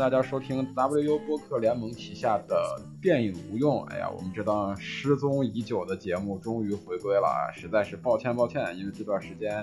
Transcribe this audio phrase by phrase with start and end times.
[0.00, 3.84] 大家收听 WU 播客联盟旗下的电影无用。
[3.88, 7.52] 哎呀，我们这档失踪已久的节目终于回归了啊！
[7.52, 9.62] 实在是抱歉抱歉，因为这段时间，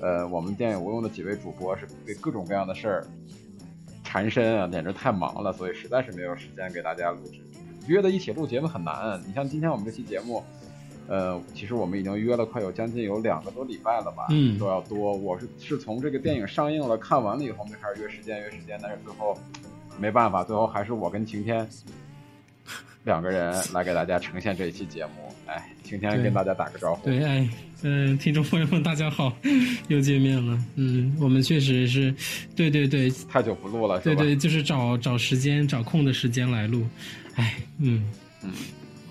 [0.00, 3.06] 呃，我们电影无用的几位主播是被各种各样的事儿
[4.04, 7.40] 缠身啊，简直太忙了，所以实在是没有时间给大家录制。
[7.88, 10.44] 约的一起录节目很难，你像今天我们这期节目。
[11.08, 15.12] 呃，其实我们已经约了快有将近有两个多礼拜了吧，嗯，都要多。
[15.12, 19.36] 我是是从这个电影上映了看完了以后，我们开始约时间约时间，但是最后
[19.98, 21.68] 没办法，最后还是我跟晴天
[23.04, 25.12] 两个人来给大家呈现这一期节目。
[25.46, 27.04] 哎，晴天跟大家打个招呼。
[27.04, 27.48] 对，哎，
[27.82, 29.32] 嗯，听众朋友们大家好，
[29.88, 30.58] 又见面了。
[30.76, 32.14] 嗯，我们确实是，
[32.56, 36.86] 对对对，太久不录了，对对，就是找找时间找空的时间来录。
[37.34, 38.10] 哎，嗯
[38.42, 38.50] 嗯。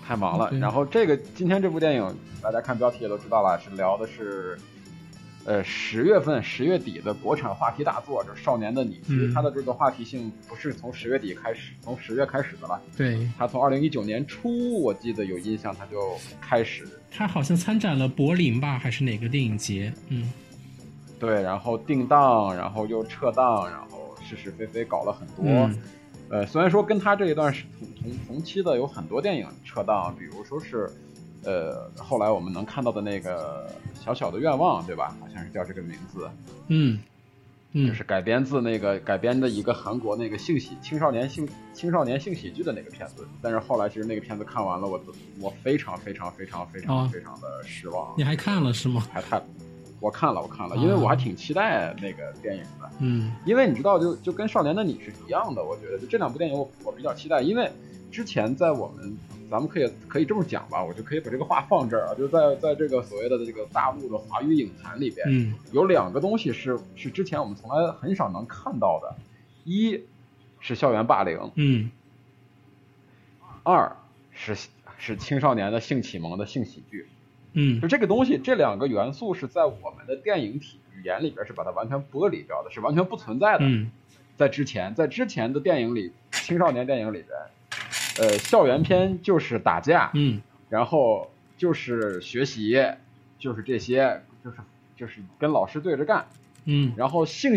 [0.04, 4.58] 太忙了，然后这个今天这部电影，大家看标题也都知道了，是聊的是，
[5.44, 9.00] 呃，十月份十月底的国产话题大作，就是《少年的你》。
[9.06, 12.80] 其实它的这个话题性不是从十月底开始，从十月开始的了。
[12.96, 16.86] 对，它从二零一九年初，我记得有印象，它就开始。
[17.10, 19.92] 它好像参展了柏林吧，还是哪个电影节？
[20.08, 20.32] 嗯，
[21.18, 25.70] 对，然后定档，然后又撤档，然后是是非非搞了很多。
[26.30, 30.88] 呃，虽然说跟他这一段是同同同期的，有很多电影撤档，比如说是，
[31.44, 35.16] 呃，后来我们能看到的那个小小的愿望，对吧？
[35.20, 36.30] 好像是叫这个名字，
[36.68, 36.98] 嗯，
[37.74, 45.02] 就是改编自那个改编的一个韩国那个性喜青少年性青少年性喜剧的那个片子，但是后来其实那个片子看完了，我
[45.40, 48.14] 我非常非常非常非常非常的失望。
[48.16, 49.06] 你还看了是吗？
[49.12, 49.42] 还看。
[50.00, 52.90] 我看了，我看了，因为我还挺期待那个电影的。
[52.98, 57.40] 嗯，因为你知道，就就跟《少年的你》是一样的，我觉得就这两部电影，我我比较期待。
[57.40, 57.70] 因为
[58.10, 59.16] 之前在我们，
[59.52, 69.14] 咱们可以可以这么讲吧，我就可以把这个话放这儿啊，就在在这个所谓的这个大陆的华语影坛里边，嗯，有两个东西是是之前我们从来很少能看到的，
[69.64, 70.00] 一
[70.58, 71.90] 是校园霸凌，嗯，
[73.62, 73.94] 二
[74.32, 74.56] 是
[74.96, 77.06] 是青少年的性启蒙的性喜剧。
[77.54, 83.66] 嗯，就这个东西，这两个元素是在我们的电影体语言里边是把它完全剥离掉的，是完全不存在的。
[83.66, 83.90] 嗯，
[84.38, 87.28] 在之前，在之前的电影里，青少年电影里边，
[88.18, 92.82] 呃，校园片就是打架，嗯，然后就是学习，
[93.38, 94.56] 就是这些，就是
[94.96, 96.26] 就是跟老师对着干，
[96.64, 97.52] 嗯，然后性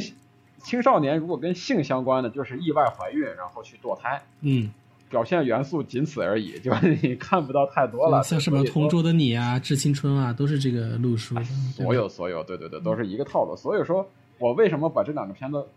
[0.57, 4.71] 青少年如果跟性相关的，就是意外怀孕，然后去堕胎，嗯。
[5.07, 8.23] 表现元素仅此而已，就你看不到太多了。
[8.23, 11.35] 像什么《同桌的你》啊，《致青春》啊，都是这个路数。
[11.72, 13.55] 所有所有，对对对，都是一个套路。
[13.55, 15.67] 所以说我为什么把这两个片子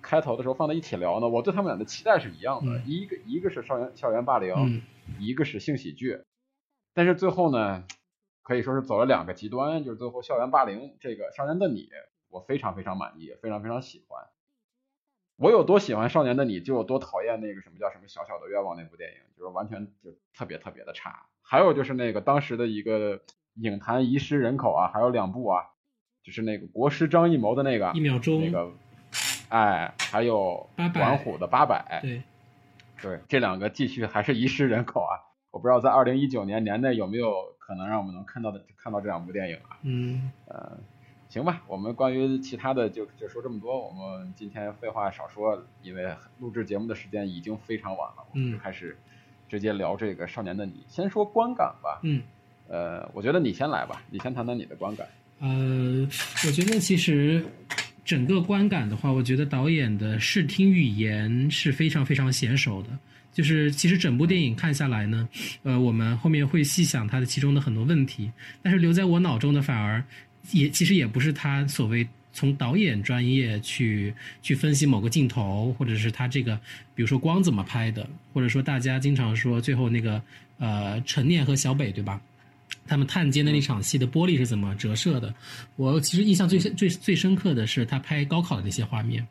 [0.00, 1.28] 开头的时候放在一起聊呢？
[1.28, 4.82] 我对他们俩的期待是一样的，一个一个是校园校园霸凌，
[5.18, 6.22] 一个是性喜剧。
[6.94, 7.84] 但是最后呢，
[8.42, 11.84] 可以说是走了两个极端，就是最后校园霸凌这个《少年的你》，
[12.28, 14.24] 我非常非常满意，非常非常喜欢。
[15.36, 21.26] 我有多喜欢少年的你，就有多讨厌那个什么叫什么小小的愿望那部电影，就是完全就特别特别的差。
[21.40, 23.20] 还有就是那个当时的一个
[23.54, 25.64] 影坛遗失人口啊，还有两部啊，
[26.22, 28.72] 就是那个国师张艺谋的那个一秒钟那个，
[29.52, 32.22] 哎，还有管虎的八百，对，
[33.02, 35.20] 对，这两个继续还是遗失人口啊。
[35.50, 39.76] 我不知道在二零一九年年内有没有可能让我们能看到的看到这两部电影啊？
[39.82, 40.78] 嗯，呃。
[41.28, 43.86] 行吧，我们关于其他的就就说这么多。
[43.86, 48.94] 我们今天废话少说，因为录制节目的时间已经非常晚了，我们就开始
[49.48, 50.72] 直接聊这个《少年的你》。
[50.88, 52.00] 先说观感吧。
[52.02, 52.22] 嗯，
[52.68, 55.06] 呃，我觉得你先来吧，你先谈谈你的观感。
[55.40, 56.06] 呃，
[56.46, 57.42] 我觉得其实
[58.04, 62.88] 整个观感的话，我觉得导演的视听语言是非常非常娴熟的。
[63.32, 65.28] 就是其实整部电影看下来呢，
[65.62, 68.30] 呃，我们后面会细想它的其中的很多问题，
[68.62, 70.04] 但是留在我脑中的反而。
[70.50, 74.12] 也其实也不是他所谓从导演专业去
[74.42, 76.56] 去分析某个镜头，或者是他这个，
[76.96, 80.20] 比如说光怎么拍的，或者说大家经常说最后那个
[80.58, 82.20] 呃陈念和小北对吧？
[82.86, 85.34] 他们探监的那场戏的玻璃是怎么折射的？
[85.76, 89.26] 我其实印象最最最深刻的是他拍高考的那些画面。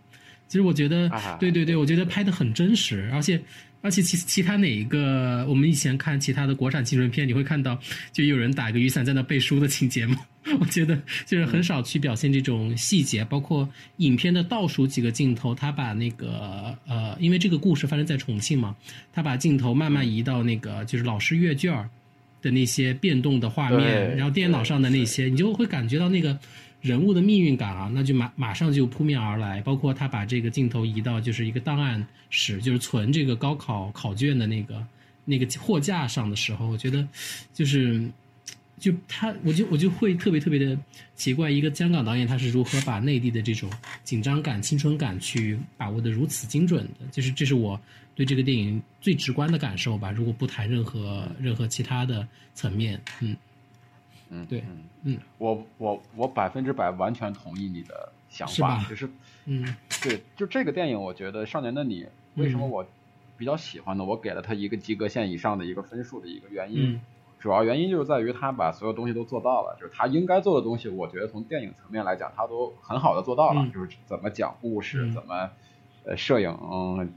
[0.47, 1.09] 其实我觉得，
[1.39, 3.41] 对对对，我觉得拍的很真实，而且。
[3.83, 7.75] 而且其其他哪一个，我们以前看其他的国产青春片，你会看到
[8.11, 10.17] 就有人打一个雨伞在那背书的情节吗？
[10.61, 10.95] 我觉得
[11.25, 13.67] 就是很少去表现这种细节，包括
[13.97, 18.75] 影片的倒数几个镜头，他把那个呃，因为这个故事发生在重庆嘛，
[19.11, 21.89] 他把镜头慢慢移到那个就是老师阅卷
[22.41, 26.37] 的那些变动的画面，然后电脑上的那些，你就会感觉到那个。
[26.81, 29.61] 人物的命运感啊，那就马马上就扑面而来。
[29.61, 34.83] 包括他把这个镜头移到就是一个档案室，就是存这个高考考卷的那个
[35.23, 37.07] 那个货架上的时候，我觉得
[37.53, 38.03] 就是
[38.81, 40.75] 就他，我就我就会特别特别的
[41.13, 43.71] 奇怪，一个香港导演他是如何把内地的这种
[44.03, 47.79] 紧张感、青春感去把握的如此精准的，就是这是我
[48.15, 50.09] 对这个电影最直观的感受吧。
[50.09, 53.37] 如果不谈任何任何其他的层面，嗯
[54.31, 54.63] 嗯，对，
[55.03, 59.07] 嗯，我我我百分之百完全同意你的想法，就是
[59.45, 62.83] 嗯，对，就这个电影，我觉得《少年的你》为什么我
[63.37, 64.03] 比较喜欢呢？
[64.03, 66.99] 我给了他一个及格线以上的一个分数的一个原因。
[67.41, 73.67] 主要原因就是在于他把所有东西都做到了，就是他应该做的东西，我觉得从电影层面来讲，他都很好的做到了。
[73.73, 75.49] 就是怎么讲故事，怎么
[76.05, 76.55] 呃摄影、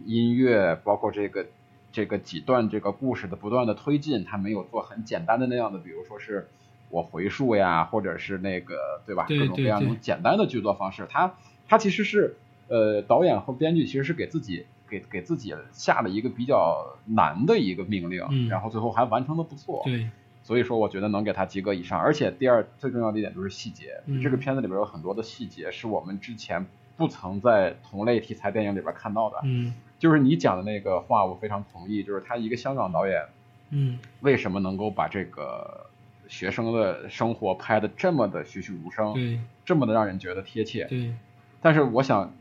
[0.07, 1.47] 音乐，包括这个
[1.93, 6.49] 这个几段这个故事的不断的推进，他没有做很简单的那样的，比如说是
[6.89, 9.27] 我回溯呀，或者是那个对吧？
[9.29, 11.35] 各种各样那种简单的剧作方式，他
[11.69, 12.37] 他其实是
[12.69, 14.65] 呃导演和编剧其实是给自己。
[14.89, 19.83] 给给自己下了一个比较难的一个命令，然后最后还完成的不错。
[19.85, 20.09] 对，
[20.43, 21.99] 所以说我觉得能给他及格以上。
[21.99, 26.67] 而且第二最重要的一点就是细节，这个片子里边有很多的细节是我们之前
[26.97, 29.39] 不曾在同类题材电影里边看到的。
[29.45, 32.03] 嗯，就是你讲的那个话，我非常同意。
[32.03, 33.25] 就是他一个香港导演，
[33.71, 35.87] 嗯，为什么能够把这个
[36.29, 40.85] 学生的生活拍的这么的栩栩如生，对，这么的让人觉得贴切。
[40.85, 41.15] 对，
[41.63, 42.33] 但是我想，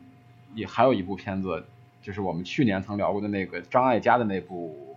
[0.54, 1.66] 也还有一部片子。
[2.04, 4.94] 就是我们去年曾聊过的那个张艾嘉的那部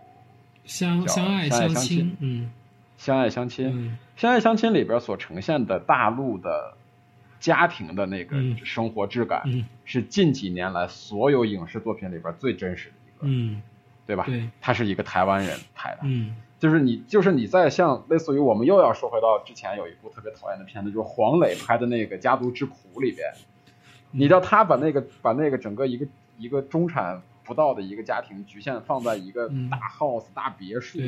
[0.64, 2.50] 相相爱相亲，嗯，
[2.98, 6.74] 相爱相亲，相爱相亲里边所呈现的大陆的
[7.38, 9.44] 家庭的那个生活质感，
[9.84, 13.62] 是近几年来所有影视作品里边最真实的一个，嗯，
[14.04, 14.24] 对吧？
[14.26, 23.32] 对，他是一个台湾人拍的，嗯，就是你，就是你在像类似于我们又要说回到之前有一部特别讨厌的片子，就是黄磊拍的那个《家族之苦》里边，
[24.10, 26.04] 你知道他把那个把那个整个一个。
[26.38, 31.04] 一个中产不到的一个家庭，局限放在一个大 house 大别墅，就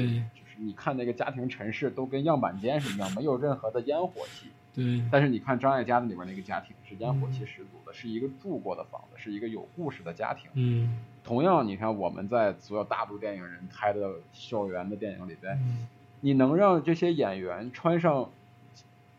[0.46, 4.48] 是你看那个家庭陈设都跟样板间是一样，没有任何的烟火气。
[4.74, 5.02] 对。
[5.10, 10.50] 但是你看张艾嘉的里边那个家庭是烟火气十足的，是一个住过的房子，是一个有故事的家庭。
[10.54, 10.98] 嗯。
[11.24, 15.58] 同样，你看我们在所有大陆电影人拍的校园的电影里边，
[16.20, 18.30] 你能让这些演员穿上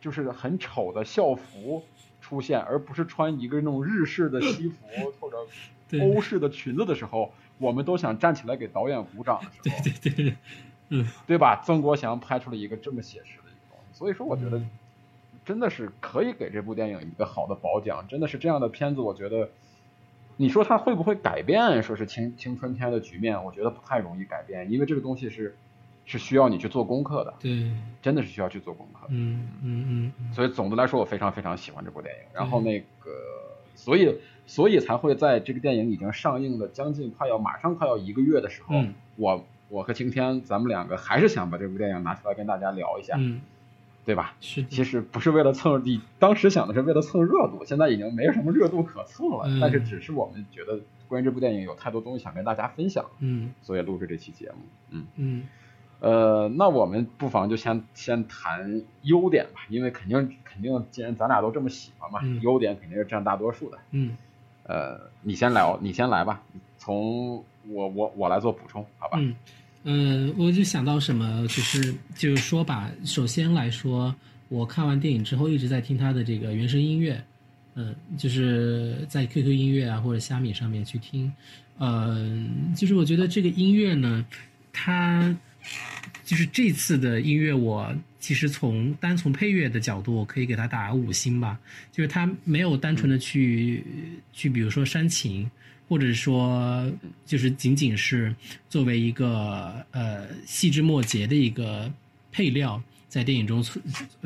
[0.01, 1.83] 就是很丑的校服
[2.29, 4.85] 出现，而不是穿一个那种日式的西服
[5.19, 5.37] 或者。
[5.99, 10.35] 欧式的裙子的时候，我们都想站起来给导演鼓掌的时候， 对对对，
[10.89, 11.63] 嗯，对吧？
[11.65, 14.61] 曾国祥拍出了一个这么写实的一个东西，所以说我觉得
[15.43, 18.05] 真的是可以给这部电影一个好的褒奖。
[18.07, 19.49] 真的是这样的片子，我觉得
[20.37, 23.43] 你说它会不会改变说是青青春片的局面？
[23.43, 25.57] 我觉得不太容易改变，因为这个东西是
[26.09, 27.71] 是需要你去做功课的，对，
[28.01, 29.07] 真的是需要去做功课。
[29.09, 30.33] 嗯嗯嗯。
[30.33, 32.21] 所以总的来说，我非常非常喜欢这部电影。
[32.33, 33.11] 然后那个，
[33.75, 34.15] 所以。
[34.50, 38.83] 所以才会在这个电影已经上映的将近快要马上快要一个月的时候，
[39.15, 43.15] 我我和晴天咱们两个还是想把这部电影拿出来跟大家聊一下，
[44.06, 44.33] 对吧？
[44.41, 49.45] 是，其实不是为了蹭，你当时想的是为了蹭热度，现在已经没有什么热度可蹭了。
[49.61, 54.57] 但是只是我们觉得关于这部电影有太多东西想跟大家分享，嗯，所以录制这期节目，
[54.89, 55.44] 嗯嗯，
[55.99, 64.15] 呃，那我们不妨就先先谈优点吧，因为肯定肯定，既然咱俩都这么喜欢嘛，优点肯定是占大多数的，嗯。
[64.63, 66.44] 呃，你先来，你先来吧。
[66.77, 69.18] 从我我我来做补充，好吧？
[69.19, 69.35] 嗯
[69.83, 72.91] 嗯，我就想到什么，就是就是说吧。
[73.03, 74.13] 首先来说，
[74.47, 77.19] 我看完电影之后一直在听他的这个原声音乐，
[77.73, 81.33] 嗯，就是在 QQ 音乐啊或者虾米上面去听，
[81.79, 84.23] 嗯，就是我觉得这个音乐呢，
[84.71, 85.35] 它
[86.23, 87.95] 就是这次的音乐我。
[88.19, 91.57] 其实从单从配乐的角度，我可以给它打五星吧。
[91.90, 93.81] 就是它没有单纯的去
[94.33, 95.49] 去，比如说煽情，
[95.88, 96.92] 或者说
[97.26, 98.35] 就是仅仅是
[98.69, 101.90] 作为一个呃细枝末节的一个
[102.30, 103.81] 配料，在电影中呈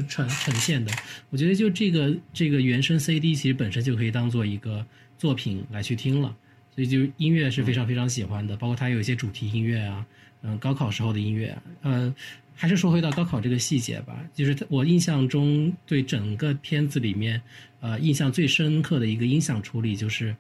[0.10, 0.92] 呈呈现的。
[1.30, 4.84] 我觉得就这个这个原声 CD，其实本身就可以当做一个
[5.20, 6.36] 作品来去听了。
[6.74, 10.04] 所以就音乐是非常非常喜欢的，包括它有一些主题音乐啊，
[10.44, 12.14] 嗯，高考时候的音乐，嗯。
[12.56, 17.42] 还是说回到高考这个细节吧，就是我印象中对整个片子里面，
[17.82, 20.34] 呃，印象最深刻的一个音响处理，就是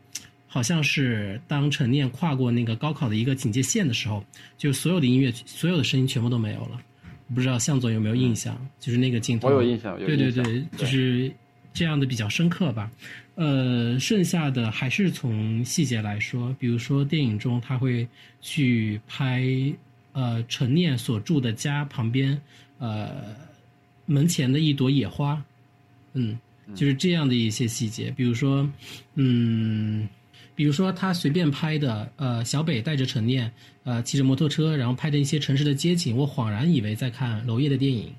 [0.48, 4.24] 好像是当陈念跨过那个高考的一个警戒线的时候，
[4.60, 6.80] 就所有的音乐、所有的声音全部都没有了。
[7.34, 8.56] 不知道向总有没有印象？
[8.80, 11.34] 就是那个镜头，我有印象，对对对，就是
[11.74, 12.92] 这样的比较深刻吧。
[13.34, 18.08] 呃，剩下的还是从细节来说，比如说电影中他会
[18.40, 19.44] 去拍。
[20.14, 22.40] 呃，陈念所住的家旁边，
[22.78, 23.36] 呃，
[24.06, 25.44] 门前的一朵野花，
[26.14, 26.40] 嗯，
[26.74, 28.10] 就是这样的一些细节。
[28.12, 28.70] 比如说，
[29.16, 30.08] 嗯，
[30.56, 33.52] 比如说他随便拍的，呃，小北带着陈念，
[33.84, 38.14] 呃，骑着摩托车，然后拍的一些城市的街景，我恍然以为在看娄烨的电影，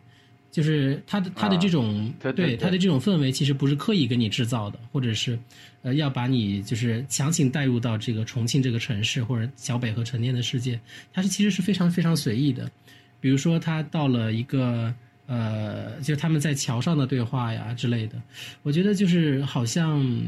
[0.54, 5.36] 就是他的他的这种对他的这种氛围，其实不是刻意给你制造的，或者是
[5.82, 10.78] 呃要把你就是强行带入到这个重庆这个城市或者小北和陈念的世界，
[11.12, 12.70] 它是其实是非常非常随意的。
[13.20, 14.94] 比如说他到了一个
[15.26, 18.22] 呃，就他们在桥上的对话呀之类的，
[18.62, 20.22] 我觉得就是好像。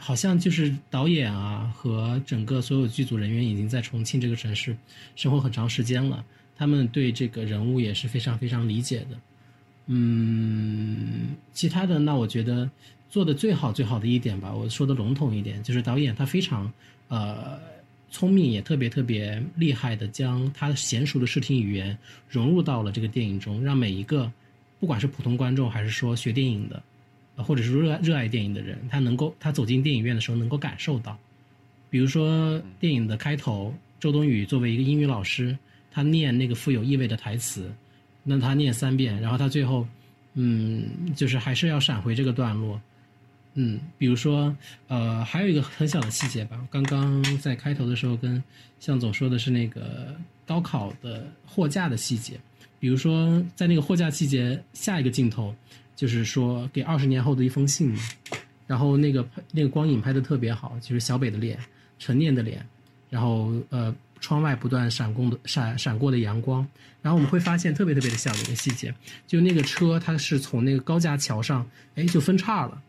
[0.00, 4.76] 好像就是导演啊和整个所有剧组人员已经在重庆这个城市
[5.16, 6.24] 生活很长时间了，
[6.56, 9.18] 他们对这个人物也是非常非常理解的。
[9.88, 12.70] 嗯，其他的那我觉得
[13.10, 16.72] 做的最好最好的一点吧，我说的笼统一点，就是导演他非常
[17.08, 17.58] 呃
[18.10, 24.30] 聪明，也特别特别厉害的将他娴熟的视听语言融入到了这个电影中，让每一个
[24.78, 26.82] 不管是普通观众还是说学电影的。
[27.44, 31.16] 或者是热热爱电影的人，他能够他走进电影院的时候能够感受到，
[31.88, 35.56] 比如说电影的开头，周冬雨作为一个英语老师，
[35.92, 37.72] 他念那个富有意味的台词，
[38.28, 39.86] 那他念三遍，然后他最后，
[40.34, 40.84] 嗯，
[41.16, 42.80] 就是还是要闪回这个段落，
[43.54, 44.54] 嗯，比如说，
[44.88, 48.42] 呃，还有一个很小的细节吧，刚刚在开头的时候跟
[48.78, 50.14] 向总说的是那个
[50.46, 52.38] 高考的货架的细节，
[52.78, 55.54] 比如说在那个货架细节下一个镜头。
[55.98, 58.00] 就是说，给二十年后的一封信嘛，
[58.68, 61.58] 然后那个那个光影拍的特别好，就是小北的脸，
[61.98, 62.64] 陈念的脸，
[63.10, 66.66] 然后呃，窗外不断闪过的闪闪过的阳光，
[67.02, 68.94] 然后我们会发现特别特别的小的一个细节，
[69.26, 72.80] 就那个车它是从那个高架桥上，哎，就分叉了，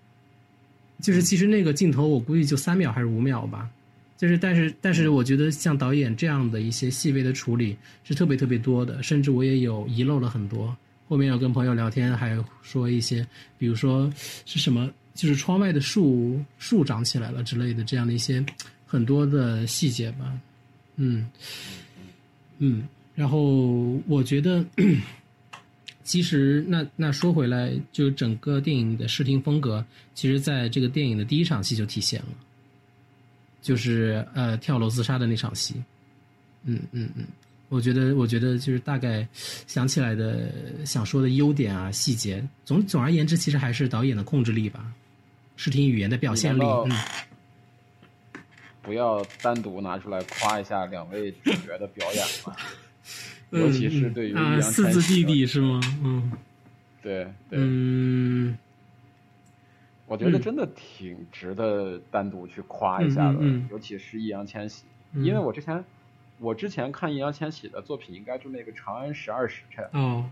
[1.02, 3.70] 就是其实那个镜头我估计就三秒还是五秒吧，
[4.18, 10.76] 就是但是但是我觉得像导演这样的一些细微的处理是特别特别多的，甚至我也有遗漏了很多。
[11.08, 13.26] 后面有跟朋友聊天，还说一些，
[13.58, 14.12] 比如说
[14.46, 18.46] 是什么，就是窗外的树树长起来了之类的，这样的一些
[18.86, 20.32] 很多的细节吧。
[21.02, 21.26] 嗯
[22.58, 24.64] 嗯，然后我觉得，
[26.04, 32.28] 其实那那说回来，就整个电影的视听风格，其实在这个电影的第一场戏就体现了，
[33.62, 35.76] 就是呃跳楼自杀的那场戏。
[36.66, 37.26] 嗯嗯嗯。
[37.70, 39.26] 我觉得，我觉得就是大概
[39.68, 40.52] 想起来的
[40.86, 42.44] 想说的优点啊，细节。
[42.66, 44.92] 总总而言之，其实还是导演的控制力吧，
[45.56, 46.62] 视听语言的表现力。
[46.62, 46.92] 嗯。
[48.90, 52.56] 不要单独拿出来夸一下两位主角的表演嘛，
[53.54, 55.80] 尤其是对于啊四字弟弟是吗？
[56.04, 56.32] 嗯。
[57.00, 57.60] 对对。
[57.62, 58.58] 嗯。
[60.08, 65.86] 我觉得真的挺值得单独去夸一下的，尤其是易烊千玺，因为我之前。
[66.40, 69.86] 我之前看易烊千玺的作品，应该就那个《长安十二时辰》。
[69.92, 70.28] 哦。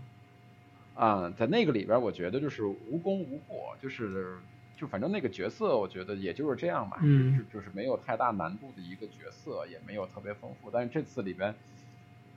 [0.94, 4.38] 啊，在那个里边，我觉得就是无功无过，就是
[4.78, 10.70] 就反正那个角色，我觉得也就是这样嘛，嗯，就就是没有太大难度的一个角色，也没有特别丰富。
[10.70, 11.54] 但是这次里边，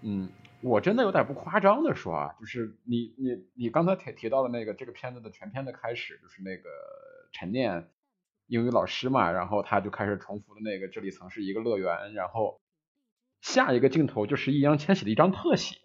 [0.01, 0.27] 嗯，
[0.61, 6.69] 我真的有点不夸张的说啊，就是你你你刚才提提到的那个这个片子的全片的开始，就是那个
[7.31, 7.87] 陈念
[8.47, 12.59] 英语老师嘛，然后他就开始重复的那个这里曾是一个乐园，然后。
[13.41, 15.77] 下一个镜头就是易烊千玺的一张特写，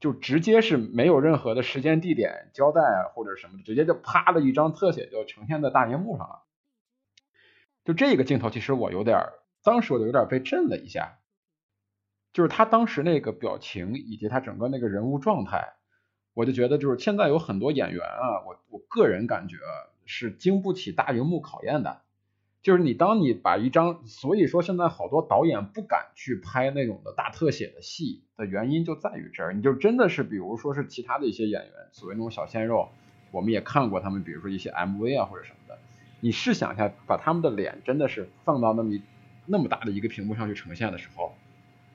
[0.00, 2.80] 就直接是没有任何的时间地点交代
[3.14, 6.42] 或者什么的，直接就啪的一张特写就呈现在大荧幕上了。
[7.84, 9.18] 就这个镜头，其实我有点，
[9.62, 11.18] 当时我就有点被震了一下，
[12.32, 15.74] 就是他当时那个表情以及他整个那个人物状态，
[16.34, 19.56] 我就觉得就是现在有很多演员啊，我我个人感觉
[20.06, 22.02] 是经不起大荧幕考验的。
[22.68, 32.90] 就是你，当你把一张，所以说现在好多导演不敢去拍那种的大特写的戏的原因就在于这儿，你就真的是，比如说是其他的一些演员，所谓那种小鲜肉，
[33.30, 35.78] 我们也看过他们，比如说一些 MV 啊或者什么的，
[36.20, 38.98] 你试想一下，把他们的脸真的是放到那么
[39.46, 41.32] 那么大的一个屏幕上去呈现的时候，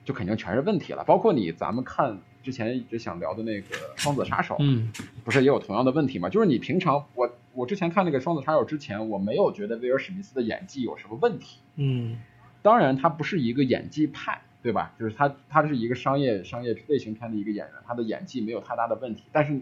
[0.04, 1.04] 就肯定全是问题了。
[1.04, 4.92] 包括你，咱们看之前一直想聊的那个《双子杀手》，嗯，
[5.24, 6.30] 不是也有同样的问题吗？
[6.30, 7.30] 就是你平常我。
[7.54, 11.60] 我之前看那个《双子杀手》之前，我没有觉得威尔史密斯的演技有什么问题。
[11.76, 12.18] 嗯，
[12.62, 14.94] 当然他不是一个演技派，对吧？
[15.00, 19.24] 就是他他是一个商业商业类型片的一个演员，他的演技没有太大的问题。
[19.32, 19.62] 但是，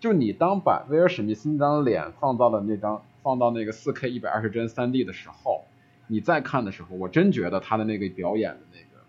[0.00, 5.64] 就你当把威尔史密斯那张脸放到了那张放到那个四 K 一百二十帧三 D 的时候，
[6.08, 9.04] 你再看的时候，我真觉得他的那个表演的那个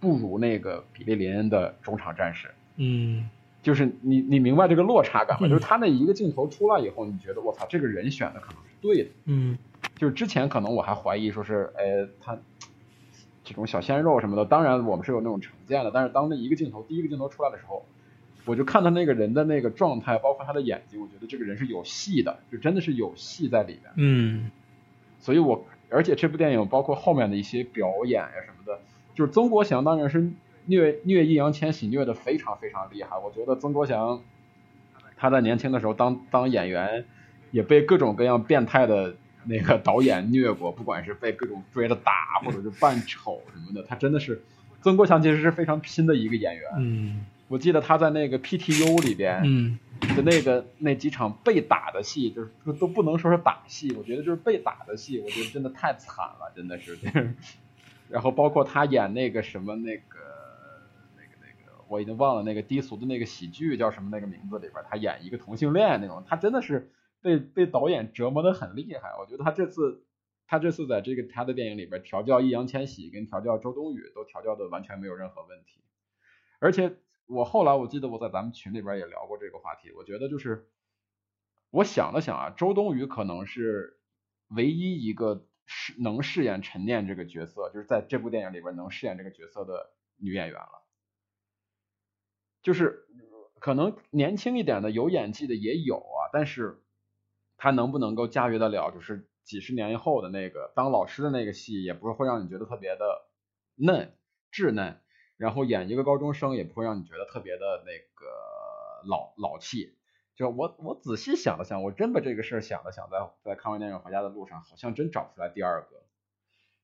[0.00, 2.50] 不如那个比利林恩的中场战士。
[2.76, 3.28] 嗯。
[3.64, 5.48] 就是你，你明白这个落差感吗？
[5.48, 9.10] 就是他那一个镜头出来以后，你觉得我操，这个人选的可能是对的。
[9.24, 9.56] 嗯，
[9.96, 12.38] 就是之前可能我还怀疑说是，哎，他
[13.42, 15.90] 这种小鲜肉什么的，当然我们是有那种成见的。
[15.90, 17.86] 但是当那一个镜头，第一个镜头出来的时候，
[18.44, 23.92] 我就看他那个人的那个状态，包括他的眼睛，我觉得这个人是有戏的，就真的是有戏在里面。
[23.96, 24.50] 嗯，
[25.20, 28.78] 所以我而且这部电影包括后面的一些表演呀什么的，
[29.14, 30.30] 就是曾国祥当然是。
[30.66, 34.22] 虐虐易烊千玺虐的非常非常厉害，我觉得曾国祥
[35.16, 37.04] 他在年轻的时候当当演员，
[37.50, 44.42] 也被各种各样变态的那个导演虐过，不管是被各种追着打，或者是扮丑什么的，他真的是
[44.82, 46.64] 曾国祥其实是非常拼的一个演员。
[46.78, 49.78] 嗯，我记得他在那个 PTU 里边，嗯，
[50.16, 56.98] 的那个那几场被打的戏，就是都不能说是打戏，我觉得就是被打的戏，我觉得真的太惨了，真的是。
[58.10, 60.13] 然后包括他演那个什么那个
[61.94, 66.90] 我已经忘了那个低俗的那个喜剧叫什么那个名字里边，他演一个同性恋那种，他真的是
[67.22, 69.14] 被被导演折磨的很厉害。
[69.18, 70.04] 我觉得他这次
[70.46, 75.80] 他这次在这个他的电影里边调教易烊千玺跟调教周冬雨都调教的完全没有任何问题。
[76.58, 76.96] 而且
[77.26, 80.66] 我后来我记得我在咱们群里边也聊过这个话题，我觉得就是
[81.70, 83.98] 我想了想啊，周冬雨可能是
[84.48, 85.46] 唯一一个。
[85.66, 90.83] 饰能饰演陈念这个角色，就是在这部电影里边能饰演这个角色的女演员了。
[92.64, 93.04] 就是
[93.60, 96.82] 可能年轻一点的有演技的也有啊，但是
[97.56, 98.90] 他能不能够驾驭得了？
[98.90, 103.22] 就是几十年以后的那个当老师的那个戏，也不是会让你觉得特别的
[103.76, 104.12] 嫩
[104.50, 104.98] 稚嫩，
[105.36, 108.26] 然后演一个高中生也不会让你觉得特别的那个
[109.08, 109.94] 老老气。
[110.34, 116.02] 就我我仔细想了想，我真把这个事儿想了想，在在看完电影回家的路上，好像真找不出来第二个。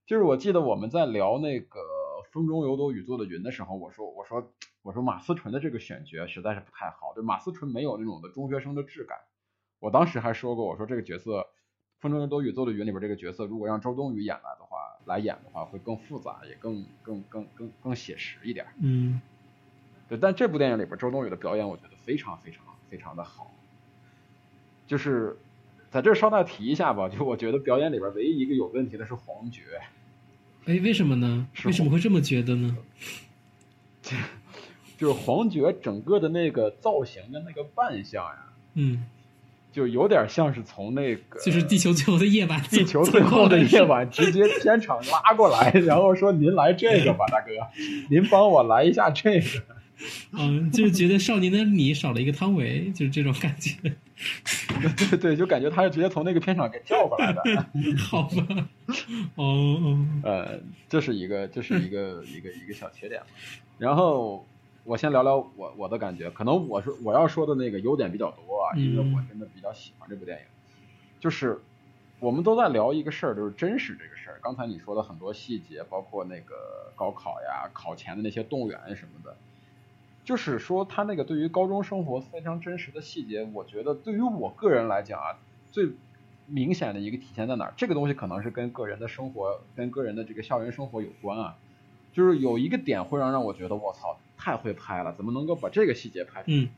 [0.06, 1.80] 就是我记得我们在聊那个
[2.30, 9.18] 《风中有朵雨做的云》的时候，我说我说我说马思纯的这个选角实在是不太好，对马思纯没有那种的中学生的质感。
[9.78, 11.40] 我当时还说过，我说这个角色
[12.00, 18.66] 《风中有朵雨做的云》里边这个角色，如果让周冬雨演来的话，来演的话会更复杂，也更更更更更写实一点。
[18.80, 19.20] 嗯，
[20.08, 22.64] 对，但这部电影里边周冬雨的表演，我觉得非常非常。
[22.90, 23.54] 非常的好，
[24.88, 25.36] 就是
[25.92, 29.62] 在这稍带提一下吧，就我觉得表演里边唯一一个有问题的是黄觉。
[30.66, 31.46] 哎，为什么呢？
[31.64, 32.76] 为什么会这么觉得呢？
[34.98, 38.36] 就是黄觉整个的那个造型的那个扮相呀，
[38.74, 39.04] 嗯，
[39.72, 47.52] 就有点像是从那个就是地球最后的夜晚，地球最后的夜晚直接片场拉过来， 然后说您来这个吧，大哥，
[48.10, 49.46] 您帮我来一下这个。
[50.32, 53.76] 嗯，就是觉得少年的你少了一个汤唯，就是这种感觉。
[55.10, 57.42] 对对，就感觉他是直接从那个片场给叫过来的。
[57.98, 58.68] 好吧，
[59.36, 63.22] 哦，呃，这是一个，这是一个一个一个小缺点。
[63.78, 64.46] 然后
[64.84, 70.44] 我先聊聊我我的感觉，可能我说我要说的那个优点比较多啊，因为我真的比较喜欢这部电影。
[71.18, 71.58] 就是
[72.18, 74.38] 我们都在聊一个事儿，就是真实这个事儿。
[74.42, 79.36] 刚才你说的很多细节，包括那个高考呀、考前的那些动员什么的。
[80.30, 85.36] 就是说，他那个对于高中生活非常真实的细节，我觉得对于我个人来讲啊，
[85.72, 85.88] 最
[86.46, 87.74] 明显的一个体现在哪儿？
[87.76, 91.56] 这个东西可能是跟个人的生活、跟个人的这个校园生活有关啊。
[92.12, 96.52] 就是有一个点会让让我觉得，我操，太会拍了，怎么能够把这个细节拍出？
[96.52, 96.68] 嗯，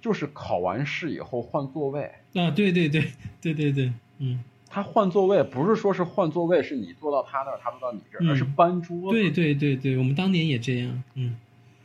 [0.00, 3.04] 就是考完试以后换座位啊，对对对
[3.40, 9.12] 对对对，嗯，他换座位不是说是换座位，是你坐到他那儿，他坐到你这儿，而是搬桌。
[9.12, 11.36] 对对对对，我们当年也这样，嗯。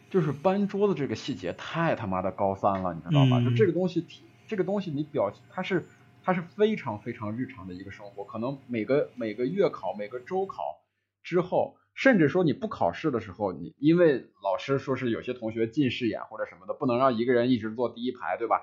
[0.09, 3.41] 就是搬桌子这个细节太他妈的高三了，你知道吧？
[3.43, 4.05] 就这个东西，
[4.47, 5.85] 这个东西你表它是
[6.23, 10.81] 它是非常非常日常的一个生活，可能每个每个月考、每个周考
[11.23, 18.61] 之后，甚至说你不考试的时候，你因为老师说是有些同学近视眼或者什么的，不能让一个人一直坐第一排，对吧？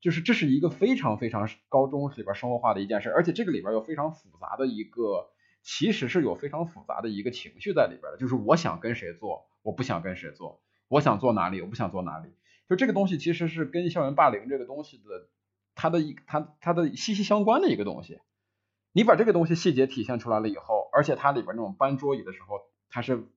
[0.00, 5.28] 就是这是一个非常非常高中里边生活化的一件事，而且这个里边有非常复杂的一个，
[5.62, 10.62] 其实是有非常复杂的一个情绪在里边的，就是我想跟谁做，我不想跟谁做。
[10.90, 12.32] 我想做哪里，我不想做哪里，
[12.68, 15.28] 就这个东西其实是跟校园霸凌这个东西的，
[15.76, 18.18] 它的一它它的息息相关的一个东西。
[18.90, 23.28] 你把这个东西细节体现出来了以后，而且它里边那种搬桌椅的时候，它是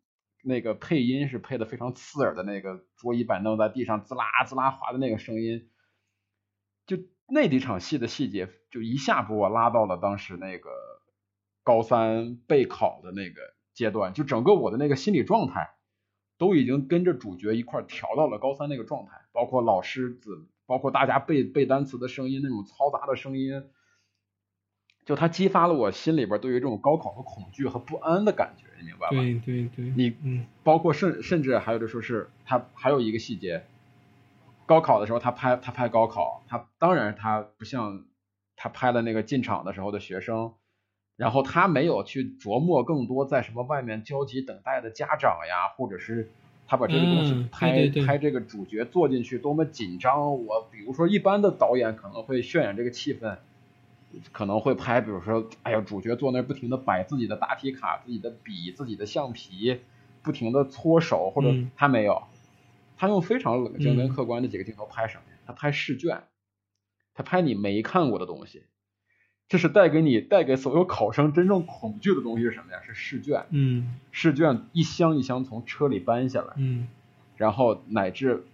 [0.42, 5.70] 那个配音是配的非常刺耳的那个桌椅板凳在地上滋啦滋啦滑的那个声音，
[6.88, 10.72] 就那几场戏的细节，就一下把我拉到了当时那个
[11.62, 15.76] 高三备考的那个阶段，就整个我的那个心理状态。
[16.44, 23.64] 都已经跟着主角一块调到了高三那个状态，包括老师子，包括大家背背单词的声音，那种嘈杂的声音，
[25.06, 29.16] 就它激发了我心里边对于这种高考的恐惧和不安的感觉，你明白吧？
[29.16, 33.64] 对对对，你嗯，包括甚甚至还有的说是他还有一个细节，
[34.66, 38.04] 高考的时候他拍他拍高考，他当然他不像
[38.58, 40.52] 他拍的那个进场的时候的学生。
[41.15, 46.32] 然后他没有去琢磨更多在什么外面焦急等待的家长呀，或者是
[46.65, 50.43] 他把这个东西拍拍这个主角坐进去多么紧张。
[50.45, 53.38] 我比如说一般的导演可能会渲染这个气氛，
[54.32, 59.82] 可能会拍，比如说哎呀主角坐那不停的摆自己的答题卡、自己的笔、自己的橡皮，
[60.23, 62.23] 不停的搓手，或者他没有，
[62.97, 65.23] 他用非常冷静跟客观的几个镜头拍什么？
[65.45, 66.23] 他拍试卷，
[67.13, 68.63] 他拍你没看过的东西。
[69.54, 72.80] 这是带给你、带给所有考生真正恐惧的东西是什么呀？
[72.84, 73.46] 是试卷。
[73.52, 76.56] 嗯，试卷一箱一箱从车里搬下来。
[76.58, 76.88] 嗯，
[77.38, 78.46] 然后乃至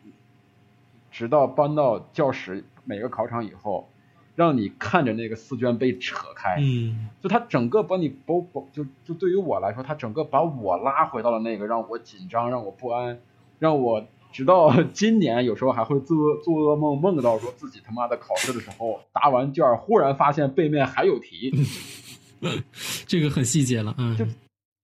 [1.10, 3.88] 直到搬到教室每个考场以后，
[4.36, 6.58] 让你看着那个试卷被扯开。
[6.60, 13.22] 嗯，就他整个把你包包，就就对于我来说，他整个把我拉回到了那个让我紧张、让我不安、
[13.58, 14.06] 让我。
[14.32, 21.52] 直到 今年，有时候还会做做噩梦，梦到说自己他妈的考试的时候答完卷，忽然发现背面还有题。
[23.08, 24.26] 这个很细节了，嗯，就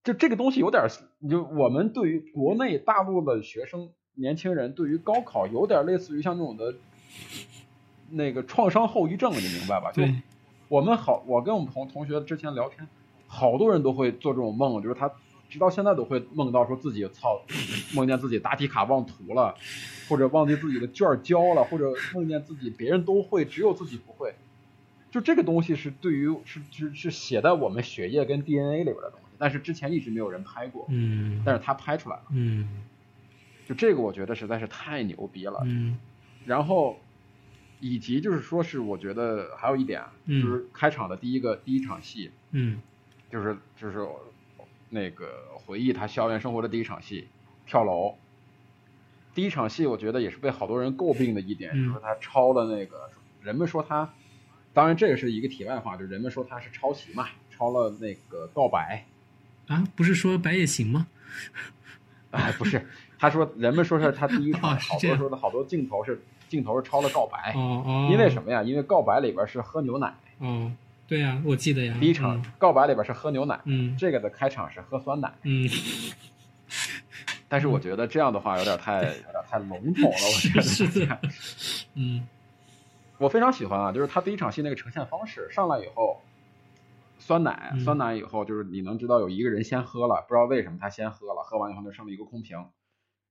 [0.04, 0.84] 就这个东西有点，
[1.30, 6.74] 就我们对于国内大陆的学生、年轻人，对于高考有点类似于像那种的，
[8.10, 9.92] 那个创伤后遗症，你明白吧？
[9.92, 10.04] 就
[10.68, 12.88] 我们好，我跟我们同同学之前聊天，
[13.28, 15.12] 好多人都会做这种梦，就是他。
[15.56, 17.42] 直到现在都会梦到说自己操，
[17.94, 19.56] 梦见自己答题卡忘涂了，
[20.10, 24.36] 或者忘记自己的卷交了，或者梦见自己别人都会，只有自己不会。
[25.12, 32.68] 就这个东西是对于是是是写在我们血液跟 DNA 里边的东西，但是之前一直没有人拍过，嗯，但是他拍出来了，嗯，
[33.66, 35.98] 就这个我觉得实在是太牛逼了，嗯，
[36.44, 37.00] 然后
[37.80, 42.82] 以及就是说是我觉得还有一点，就是开场的第一个第一场戏，嗯，
[43.32, 44.06] 就是就是。
[44.90, 47.28] 那个回忆他校园生活的第一场戏，
[47.66, 48.16] 跳楼。
[49.34, 53.10] 第一场戏我觉得也是被好多人诟病的一点，就是说他抄了那个，
[53.42, 54.14] 人们说他，
[54.74, 59.06] 当然这个是一个题外话，就人们说他是抄袭嘛，抄了那个告白。
[59.68, 61.08] 啊，不是说白夜行吗？
[62.32, 67.54] 哎，不是，他说人们说是他第一 场，好多说的好多镜头是镜头是抄了告白。
[68.10, 68.64] 因为什么呀？
[68.64, 70.16] 因为告白里边是喝牛奶。
[70.38, 70.72] 哦。
[71.08, 71.96] 对呀，我记得呀。
[72.00, 75.70] 第一场告白里边是喝牛奶，嗯，这个的开场是喝酸奶，嗯。
[77.48, 81.18] 但是我觉得这样的话有点太 有点太笼统了，我觉得是这样。
[81.94, 82.28] 嗯，
[83.20, 86.22] 我非常喜欢啊，就是他第一场戏那个呈现方式，上来以后，
[87.20, 92.58] 酸奶，酸奶以后就是你能知道有一个人先喝了，不知道为什么他先喝了，喝完以后就剩了一个空瓶，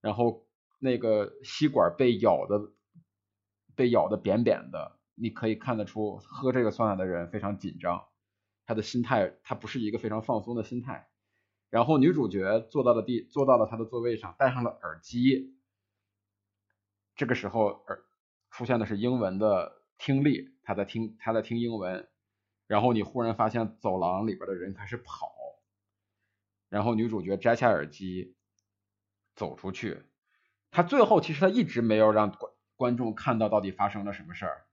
[0.01, 0.47] 然后
[0.79, 2.71] 那个吸管被咬的
[3.75, 4.93] 被咬的扁扁的。
[5.14, 8.05] 你可以看得出，喝这个酸奶的人非常紧张，
[8.66, 11.09] 他的心态他不是一个非常放松的心态。
[11.70, 15.57] 然后女主角坐到了地，坐到了她的座位上，戴上了耳机。
[17.16, 18.05] 这个时候耳
[18.50, 22.09] 出现的是英文的听力，她在听她在听英文。
[22.66, 25.33] 然后你忽然发现走廊里边的人开始跑，
[26.68, 28.37] 然后女主角摘下耳机
[29.35, 30.03] 走出去。
[30.70, 34.63] 她最后其实她一直没有让观观众看到到底发生了什么事儿。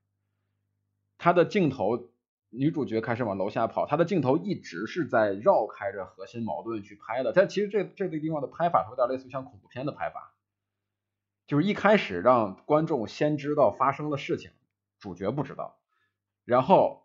[1.23, 2.09] 他的镜头，
[2.49, 7.31] 女主角开始往楼下跑，他的镜头一直是在绕开着核心矛盾去拍的。
[7.31, 10.33] 但其实这这个地方的拍法有点类似于像恐怖片的拍法，
[11.45, 14.49] 就是一开始让观众先知道发生的事情，
[14.97, 15.77] 主角不知道，
[16.43, 17.03] 然后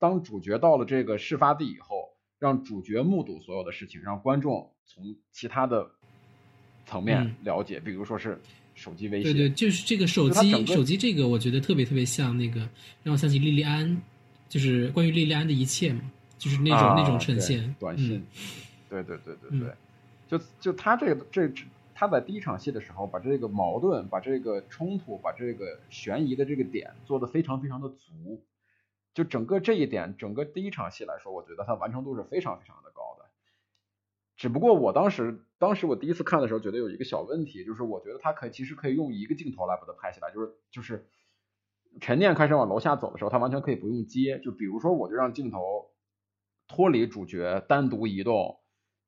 [0.00, 5.92] 当主角到了这个事发地以后，让主角目睹所有的事情，让观众从其他的
[6.84, 8.40] 层面了解，比如说是。
[8.74, 12.60] 手机微信，对对，就是这个手机手机这个，我觉得特别特别像那个，
[13.02, 14.00] 让我想起莉莉安，
[14.48, 16.00] 就是关于莉莉安的一切嘛，
[16.38, 18.24] 就是那种那种呈现短信，
[18.88, 19.74] 对对对对对，
[20.26, 21.52] 就就他这个这
[21.94, 28.42] 他在第一场戏的时候，把这个矛盾、把这个冲突、把这个悬疑的这个点做的非常非常的足，
[29.14, 32.91] 就整个这一点，整个第一场戏来说，我觉得它完成度是非常非常的。
[34.42, 41.06] 只不过我当时，当时我第一次看的时候，觉得有一个小问题，就是我觉得他可以其实可以用一个镜头来把它拍下来，就是就是
[42.00, 45.92] 陈念开始往楼下走的时候，他完全可以不用接，就比如说我就让镜头
[46.66, 48.58] 脱离主角，单独移动，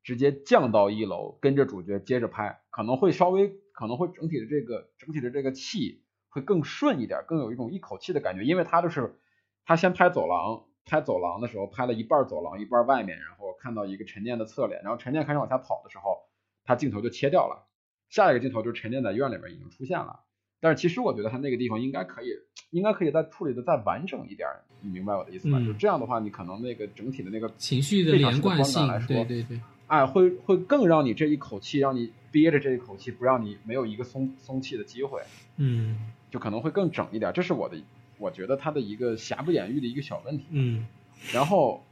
[0.05, 9.19] 直接降到一楼，跟着主角接着拍，可能会稍微可能会整体的这个整体的这个气会更顺一点，更有一种一口气的感觉，因为他就是
[9.65, 10.67] 他先拍走廊。
[10.87, 16.19] 拍走廊的时候，拍了一半走廊，一半外面，然后看到一个陈念的侧脸，然后陈念开始往下跑的时候，
[16.65, 17.67] 他镜头就切掉了。
[18.11, 20.21] 下一个镜头就是陈念在院里面已经出现了。
[20.61, 22.29] 但是其实我觉得他那个地方应该可以，
[22.71, 24.49] 应该可以再处理的再完整一点。
[24.81, 25.59] 你明白我的意思吗？
[25.67, 35.21] 就这样的话，你可能那个整体的那个情绪的连贯性来说，对对对，哎，会会更让你这一口气，让你憋着这一口气，不让你没有一个松松气的机会。
[35.57, 37.33] 嗯，就可能会更整一点。
[37.33, 37.77] 这是我的。
[38.19, 40.87] 我觉得他的一个瑕不掩瑜的一个小问题，嗯，
[41.33, 41.85] 然后，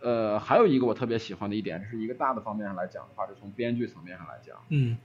[0.00, 4.96] 呃，还有一个我特别喜欢的一点，是一个大的方面上来讲的话，是从编剧层面上来讲，嗯，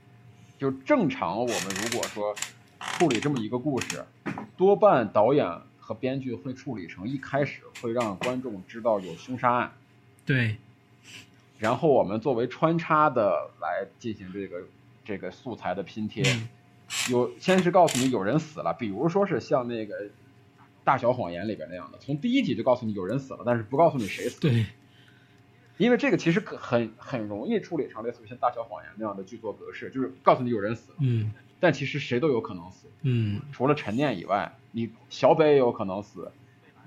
[0.58, 2.34] 就正常我们如果说
[2.98, 4.04] 处理这么一个故事，
[4.56, 5.46] 多半导演
[5.78, 9.72] 和编剧会处理成一开始会让观众知道有凶杀案，
[10.24, 10.56] 对，
[11.58, 14.62] 然后我们作为穿插的来进行这个
[15.04, 16.24] 这个素材的拼贴。
[17.10, 19.94] 有先是告诉你有人死了，比如说是像那个
[20.84, 24.40] 大小谎言》里边那样的，从第一集就告诉你有人死了，但是不告诉你谁死。
[24.40, 24.66] 对，
[25.78, 36.30] 因为这个其实很很容易处理成类似于像《大小谎言》那样的剧作格式，就是告诉你有人死，嗯，但其实谁都有可能死，嗯，除了陈念以外，你小北也有可能死，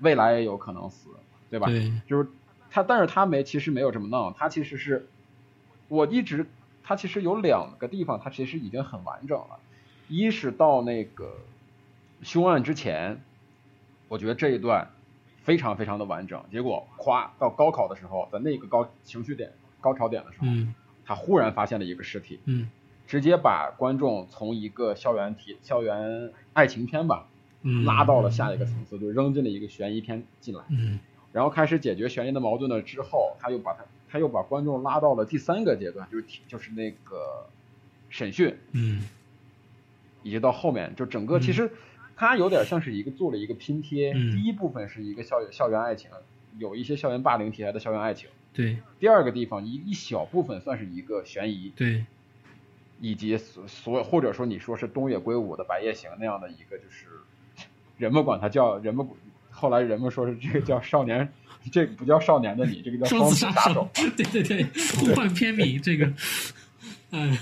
[0.00, 1.10] 未来也有可能死，
[1.50, 1.66] 对吧？
[1.66, 2.26] 对，就是
[2.70, 5.08] 他，但是他没，其实没有这么弄，他其实是，
[5.88, 6.46] 我一直，
[6.82, 9.58] 他其实有两个地方，他其实已经很完整了，
[10.10, 11.32] 一是到那个
[12.22, 13.20] 凶案之前，
[14.08, 14.90] 我觉得这一段
[15.42, 20.74] 非常非常的完整，结果咵到高考的时候，在那个高情绪点高潮点的时候，嗯
[21.06, 22.68] 他忽然发现了一个尸体，嗯
[23.06, 27.26] 直接把观众从一个校园题校园爱情片吧，
[27.62, 30.62] 嗯，拉到了下一个层次，就扔进了一个悬疑片进来。
[30.68, 30.98] 嗯
[31.32, 37.46] 然后开始解决悬疑的矛盾了之后，他又把他他又把观众拉到了第三个阶段，就是就是那个
[38.08, 39.02] 审讯，嗯
[40.22, 41.70] 以及到后面就整个其实
[42.16, 44.32] 它有点像是一个做了一个拼贴，嗯。
[44.32, 46.10] 第一部分是一个校园校园爱情，
[46.58, 48.78] 有一些校园霸凌题材的校园爱情，对。
[48.98, 52.04] 第二个地方一一小部分算是一个悬疑，对。
[53.02, 57.06] 以及所所有或者说你说是东野圭吾的《白夜行》那样的一个就是
[57.96, 59.08] 人们管它叫人们
[59.48, 61.26] 后来人们说是这个叫少年，
[61.72, 63.88] 这个不叫少年的你，这个叫双子子杀手。
[63.94, 64.64] 对对对，
[64.98, 66.12] 互换片名这个，
[67.10, 67.38] 哎，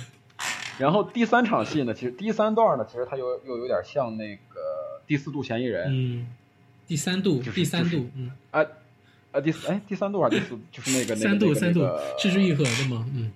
[0.79, 6.27] 然后第三场戏呢，其实第三段呢，其实它又又有点像那个第四度嫌疑人，嗯，
[6.87, 8.65] 第三度就是第三就是度，嗯，啊
[9.33, 11.81] 啊第四哎第三度还是第四，就是那个那个三度三度
[12.19, 13.33] 失之愈合的吗，嗯，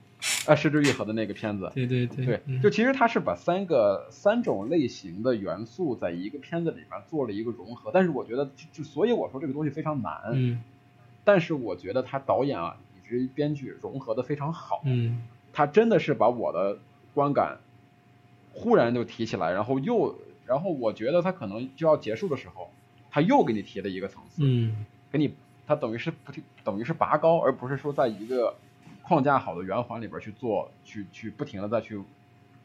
[0.46, 2.60] 啊失之愈合的那个片子，对对对对，嗯。
[2.62, 10.62] 就其实它是把三个三种类型的元素在一个片子里面做了一个融合，但是我觉得就就所以我说这个东西非常难，嗯。
[11.24, 15.22] 但是我觉得他导演啊以及编剧融合的非常好，嗯。
[15.52, 16.78] 他真的是把我的
[17.14, 17.58] 观感
[18.52, 22.70] 忽然就提起来，然后又然后我觉得他可能就要结束的时候，
[23.10, 24.86] 他又给你提了一个层次，嗯。
[25.10, 25.34] 给你
[25.66, 28.54] 他等于是不停等于是拔高，而不是说在一个
[29.02, 32.00] 框架好的圆环里边去做去去不停的再去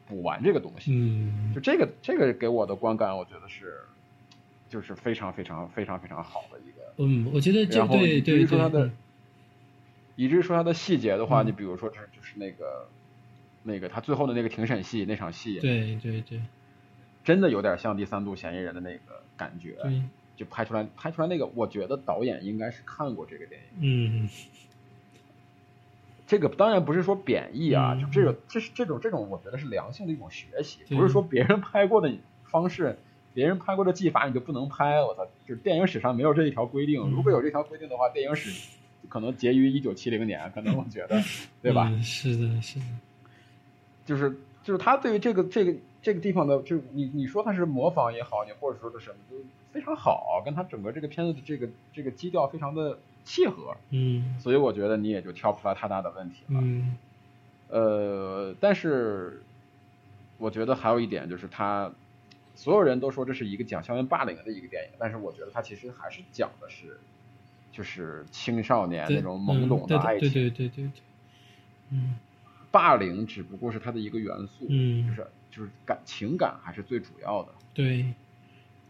[0.06, 1.52] 补完这个东西，嗯。
[1.54, 3.80] 就这个这个给我的观感，我觉得是
[4.70, 6.94] 就是非常非常非常非常好的一个。
[6.96, 8.92] 嗯，我觉得这然后以至对对对于说它的嗯，
[10.16, 11.46] 以至于说它的细节的话，嗯。
[11.48, 12.88] 你比如说这就是那个
[13.68, 16.40] 那个他最后的那个庭审戏那场戏，对对对
[17.22, 20.02] 真的有点像第三度嫌疑人的那个感觉，对，
[20.36, 23.66] 就拍出来拍出来那个，我觉得导演应该是看过这个电影。
[23.80, 24.28] 嗯
[26.26, 32.12] 这个当然不是说贬义啊，嗯就这个这是这种这种，我觉得是良性的一种学习，不是说别人拍过的
[32.44, 32.98] 方式。
[33.34, 35.24] 别人拍过的技法你就不能拍，我操！
[35.46, 38.50] 就是电影史上没有这一条规定，嗯如果有这条规定的话，电影史
[39.08, 41.22] 可能结于一九七零年，可能我觉得，
[41.62, 41.88] 对吧？
[41.88, 42.84] 嗯是的，是的，
[44.08, 49.36] 就是就是他对于这个这个这个地方的，就是你你说他是模仿也好，你或者说是什么，就
[49.72, 56.60] 非常好，跟他整个这个片子的这个这个基调非常的契合，嗯所以我觉得你也就挑不出来太大的问题了。
[56.62, 56.96] 嗯
[57.68, 59.42] 呃，但是
[60.38, 61.92] 我觉得还有一点就是他。
[62.54, 66.98] 所有人都说这是一个讲校园霸凌的一个电影，但是我觉得它其实还是讲的是，
[67.70, 70.28] 就是青少年那种懵懂的爱情。
[70.28, 70.90] 对对对对对，
[71.90, 72.16] 嗯，
[72.70, 75.06] 霸凌只不过是它的一个元素，嗯。
[75.08, 77.52] 就是就是感情感还是最主要的。
[77.74, 78.04] 对，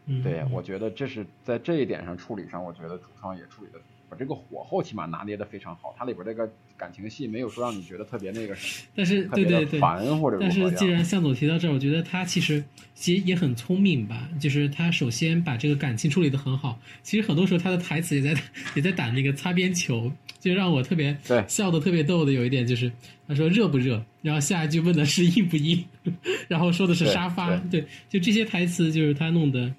[0.07, 5.94] 嗯，对，我觉得这是在这一点上处理上，我觉得主创也处理的把这个火候起码拿捏的非常好。
[5.99, 10.71] 它里边这个感情戏没有说让你觉得特别那个什么，但是对对对，烦或者如但是。
[10.73, 12.62] 既然向总提到这儿，我觉得他其实
[12.94, 16.79] 其实也很聪明吧，就是他首先把这个感情处理的很好。
[17.03, 18.40] 其实很多时候他的台词也在
[18.75, 22.90] 也在打那个擦边球，就让我特别对笑的特别逗的有一点就是
[23.27, 25.85] 他说热不热，然后下一句问的是硬不硬，
[26.49, 29.73] 然后说的是沙发，对，就这些台词就是他弄得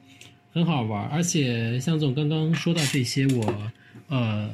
[0.52, 3.72] 很好玩，而且向总刚刚说到这些，我
[4.10, 4.52] 呃。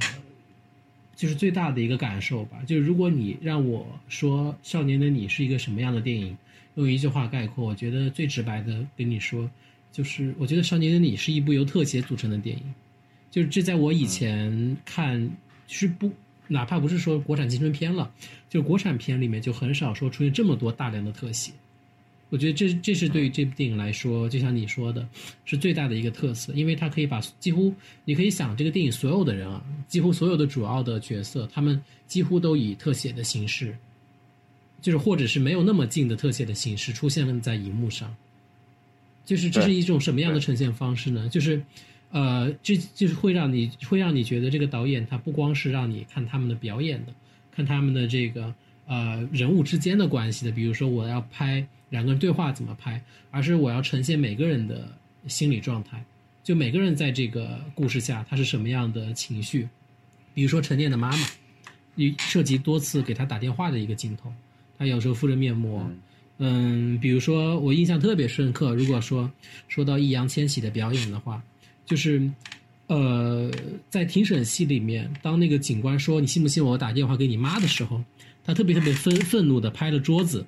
[1.17, 6.37] 就是最大的一个感受吧，就是如果你让我说《少年的你》是一个什么样的电影，
[6.75, 9.49] 用一句话概括，我觉得最直白的跟你说，
[9.93, 12.63] 就是我觉得《少年的你》是一部由特写组成的电影，
[13.31, 15.31] 就是这在我以前看
[15.69, 16.11] 是不，
[16.49, 18.11] 哪怕不是说国产青春片了，
[18.49, 21.53] 就国产片里面就很少说出现这么多大量的特写。
[22.35, 25.07] 我觉得这这是对于这部电影来说，就像你说的，
[25.45, 33.73] 是最大的一个特色，因为它可以把几乎你可以想这个电影所有的人啊，几乎所有的主要的角色，他们几乎都以特写的形式，
[34.81, 38.13] 就是或者是没有那么近的特写的形式出现了在荧幕上。
[39.23, 41.29] 就是这是一种什么样的呈现方式呢？
[41.29, 41.63] 就是，
[42.11, 47.13] 呃，这就是会让你会让你觉得这个导演他不光是让你看他们的表演的，
[47.55, 48.53] 看他们的这个
[48.85, 54.91] 呃人物之间的关系的，比如说我要拍两个人对话怎么拍，而是我要呈现每个人的
[55.27, 56.03] 心理状态，
[56.43, 59.69] 就每个人在这个故事下他是什么样的情绪。
[60.33, 61.25] 比如说陈念的妈妈，
[61.95, 64.29] 你涉及多次给他打电话的一个镜头，
[64.77, 65.89] 他有时候敷着面膜。
[66.37, 69.31] 嗯，比如说我印象特别深刻，如果说
[69.69, 71.41] 说到易烊千玺的表演的话，
[71.85, 72.29] 就是，
[72.87, 73.49] 呃，
[73.89, 78.03] 在庭审戏里面，当那个警官说你信不信我打电话给你妈的时候，
[78.43, 80.45] 他特别特别愤愤怒的拍了桌子，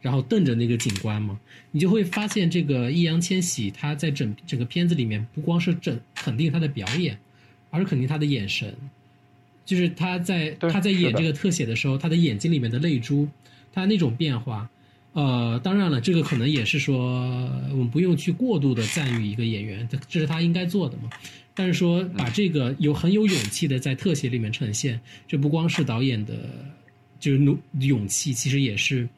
[0.00, 1.38] 然后瞪着那个警官嘛，
[1.70, 7.18] 你就会发现这个易烊千玺他在整整个片子里面不光是整肯定他的表演，
[7.70, 8.74] 而是肯定他的眼神，
[9.64, 13.28] 就是他在他在演这个特写的时候，他的眼睛里面的泪珠，
[13.72, 14.70] 他那种变化。
[15.12, 16.96] 呃，当然了，这个可能也是说，
[17.72, 21.10] 我们不用去过度的赞誉一个演员，这这是他应该做的嘛。
[21.52, 26.48] 但是说把这个有很有勇气的在特写里面呈现，这不光是导演的，
[27.18, 29.08] 就是努勇气，其实也是，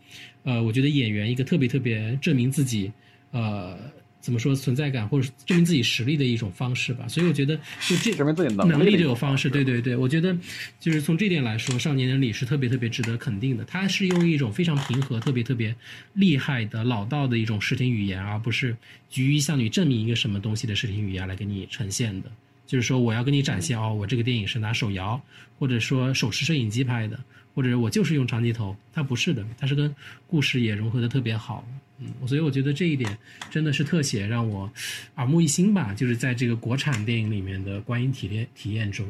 [0.45, 2.93] 呃，我觉得演员一个特别特别证明自己，
[3.31, 3.79] 呃。
[4.23, 7.09] 怎么说存在感，或者证明自己实力的一种方式吧。
[7.09, 10.33] 所以我觉得，就这证明自己能力这种方式，对对对，我觉得
[10.79, 13.65] 就是从这点来说，《少年的你》是特别特别值得肯定的。
[13.65, 15.75] 他是用一种非常平和、特别特别
[16.15, 18.77] 厉害的老道的一种视听语言，而不是
[19.11, 22.31] 急于向你证明一个什么东西的视听语言来给你呈现的。
[22.65, 25.21] 就是说，我要跟你展现哦，我这个电影是拿手摇，
[25.59, 27.19] 或者说手持摄影机拍的，
[27.55, 28.77] 或者我就是用长镜头。
[28.93, 29.95] 它不是的，它是跟
[30.27, 31.67] 故事也融合的特别好。
[31.99, 33.17] 嗯，所以我觉得这一点
[33.51, 34.69] 真的是特写让我
[35.15, 35.95] 耳目一新吧。
[35.95, 39.07] 就是在这个国产电影里面的观影体验体验中，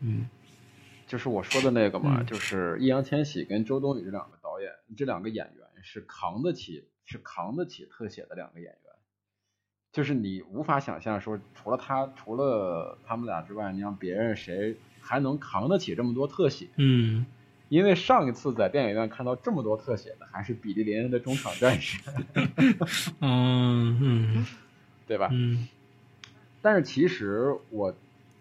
[0.00, 0.28] 嗯，
[1.06, 8.78] 就是我说的那个嘛，就是易烊千玺跟周冬雨这两个导演，这两个演员是扛得起，是扛得起特写的两个演员。
[9.92, 16.66] 就是你无法想象说，除了他，除了他们俩之外，你让别人谁还能扛得起这么多特写？
[16.78, 17.24] 嗯。
[17.68, 21.98] 因为上一次在电影院看到这么多特写的，还是比利林恩的中场战士。
[23.20, 24.46] 嗯嗯，
[25.08, 25.28] 对吧？
[25.32, 25.66] 嗯。
[26.60, 27.94] 但是其实我，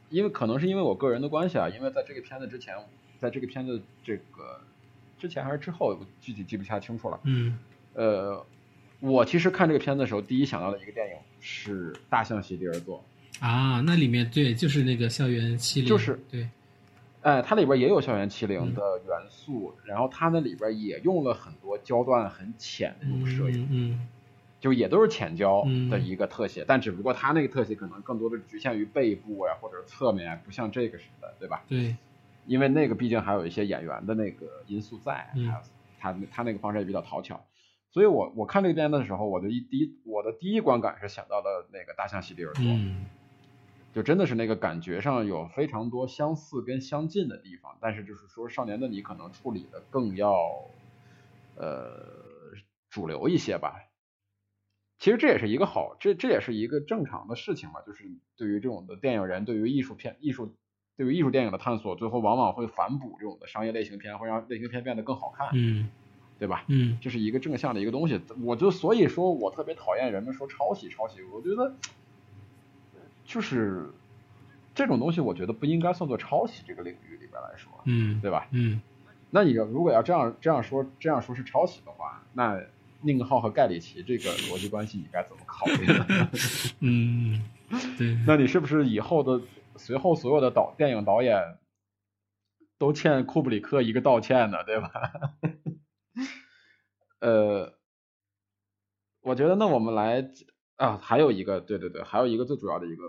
[0.09, 2.75] 因为可能是因为我个人的关系啊，因为在这个片子之前，
[3.19, 4.62] 在这个片子这个
[5.19, 7.19] 之前还是之后，我具体记不太清楚了。
[7.23, 7.57] 嗯。
[7.93, 8.45] 呃，
[8.99, 13.03] 我其实看这个片子的时候，第一想到的一个电影是《大象席地而坐》。
[13.45, 15.89] 啊，那里面对，就是那个校园欺凌。
[15.89, 16.47] 就是对。
[17.23, 24.07] 哎，它里边也有校园欺凌的元素，然后它那里边也用了很多焦段很浅的这种摄影，嗯，
[24.59, 31.63] 就也都是浅焦的一个特写，但只不过它那个特写可能更多的局限于背部呀或者侧面，不像这个似的，对吧？
[31.67, 31.95] 对，
[32.45, 35.63] 因为那个毕竟还有一些演员的那个因素在，还有
[35.99, 37.45] 他他那个方式也比较讨巧，
[37.91, 42.65] 所以我我看这个片子的时候，我就一第一我的第一观感是想到了那个大象席地而坐。
[43.93, 50.34] 就真的是那个感觉上有非常多相似跟相近的地方，但是就是说少年的你可能处理的更要
[51.56, 51.93] 呃
[52.89, 53.75] 主流一些吧。
[54.97, 57.82] 其实这也是一个好，这这也是一个正常的事情嘛。
[57.86, 58.03] 就是
[58.36, 60.56] 对于这种的电影人，对于艺术片、艺术
[60.97, 65.88] 对于艺术电影的探索，最后往往会反哺这种的商业类型片，会让类型片变得更好看，嗯，
[66.39, 66.65] 对吧？
[66.67, 68.19] 嗯，这是一个正向的一个东西。
[68.41, 71.75] 我就所以说我特别讨厌人们说抄袭抄袭，我觉得。
[73.33, 73.89] 就是
[74.75, 78.47] 这种东西，我觉得不应该算作抄袭这个领域里边来说，嗯，对吧？
[78.51, 78.79] 嗯，
[79.31, 82.61] 那你如果要这样这样说这样说是抄袭的话，那
[83.01, 86.29] 宁浩和盖里奇这个逻辑关系你该怎么考虑呢？
[86.81, 87.41] 嗯，
[87.97, 89.41] 对，那你是不是以后的
[89.77, 91.57] 随后所有的导电影导演
[92.77, 94.63] 都欠库布里克一个道歉呢？
[94.63, 94.91] 对吧？
[97.19, 97.73] 呃，
[99.21, 100.29] 我觉得那我们来。
[100.75, 103.03] 啊，还有一个，对对对，还有一个最主要的一个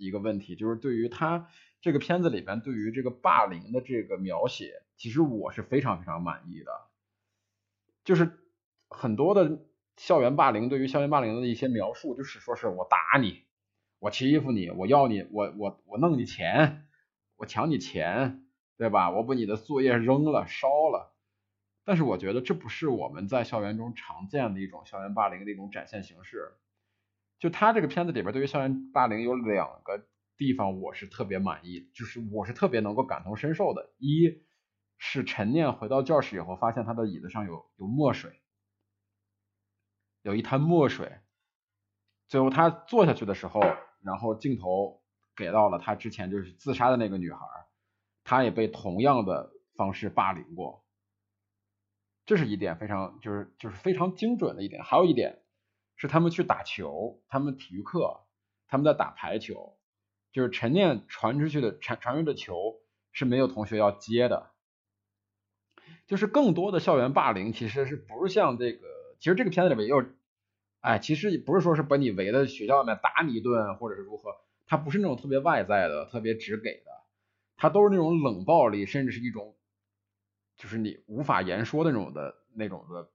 [0.00, 1.48] 一个问题，就是对于他
[1.80, 6.72] 这个片子里边对于这个霸凌的这个描写，其实我是非常非常满意的。
[8.02, 8.38] 就是
[8.88, 13.42] 很多的校园霸凌，对于校园霸凌的一些描述，就是说是我打你，
[13.98, 16.86] 我欺负你，我要你，我我我弄你钱，
[17.36, 18.46] 我抢你钱，
[18.78, 19.10] 对吧？
[19.10, 21.14] 我把你的作业扔了，烧了。
[21.84, 26.52] 但是我觉得这不是我们在校园中常见的一种校园霸凌的一种展现形式。
[27.40, 33.94] 就他这个片子里边，对于校园霸凌有两个地方，我是特别满意，就是我是特别能够感同身受的。
[33.96, 34.42] 一
[34.98, 38.42] 是陈念回到教室以后，发现他的椅子上有有墨水，
[40.20, 41.10] 有一滩墨水。
[42.28, 43.58] 最后他坐下去的时候，
[44.02, 45.02] 然后镜头
[45.34, 47.40] 给到了他之前就是自杀的那个女孩，
[48.22, 50.84] 她也被同样的方式霸凌过。
[52.26, 54.84] 这是一点非常就是就是非常精准的一点。
[54.84, 55.42] 还有一点。
[56.00, 58.20] 是他们去打球，他们体育课，
[58.68, 59.76] 他们在打排球，
[60.32, 62.80] 就是陈念传出去的传传出的球
[63.12, 64.50] 是没有同学要接的，
[66.06, 68.86] 就是更多的校园霸凌其实是不是像这个，
[69.18, 70.02] 其实这个片子里面也有，
[70.80, 76.90] 哎，其实不是说是把你围在学校里面打你一顿或者是如何，他不是那种特别外在的、特别直给的，
[77.56, 79.54] 他都是那种冷暴力，甚至是一种
[80.56, 83.10] 就是你无法言说的那种的那种的，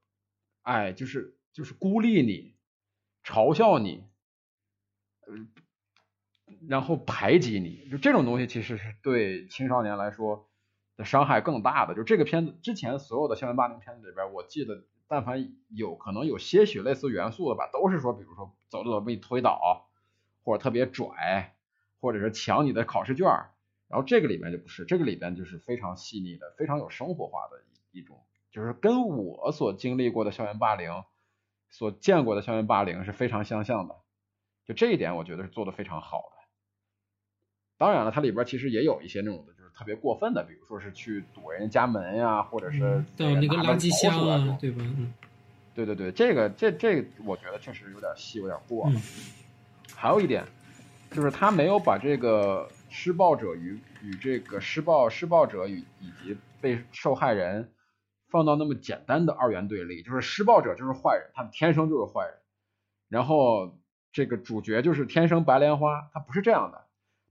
[0.62, 2.55] 哎，就是就是孤立你、
[3.26, 4.04] 嘲笑你，
[5.26, 5.48] 嗯，
[6.68, 10.48] 然后排挤你，就这种东西其实是对青少年来说
[10.96, 11.94] 的伤害更大的。
[11.94, 14.84] 就这个片子之前所有的校园霸凌片子里边，我记得。
[15.08, 19.86] 但凡有可能有些许类似元素的吧，都是说，比如说走着走被你推倒，
[20.42, 21.54] 或者特别拽，
[22.00, 23.24] 或者是抢你的考试卷
[23.86, 27.62] 然后这个里面就不是，这个里边就是非常细腻的，非常有生活化的
[27.92, 28.20] 一种，
[28.50, 30.90] 就是跟我所经历过的校园霸凌，
[31.76, 33.94] 所见过的校园霸凌是非常相像的。
[34.64, 36.36] 就这一点，我觉得是做的非常好的。
[37.76, 44.82] 当然了，它里边其实也有一些那种的，就是特别过分的，比如说是去堵人家家门呀，或者是到那个垃圾箱啊，对吧？
[45.74, 48.98] 对对对，这个这这，我觉得确实有点细，有点过了。
[49.94, 50.42] 还有一点，
[51.10, 57.70] 就是他没有把这个施暴者与与这个施暴施暴者与以及被受害人
[58.28, 62.38] 放到那么简单的二元对立，就是施暴者就是坏人，他们天生就是坏人，
[63.08, 63.78] 然后
[64.12, 66.84] 这个主角就是天生白莲花，他不是这样的。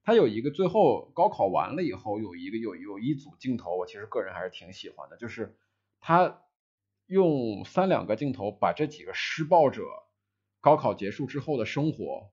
[0.03, 5.57] 他有一个最后高考完了以后有一个有有一组镜头，我其实个人还是挺喜欢的，就是
[5.99, 6.41] 他
[7.07, 9.81] 用三两个镜头把这几个施暴者
[10.61, 12.29] 高考结束之后的生活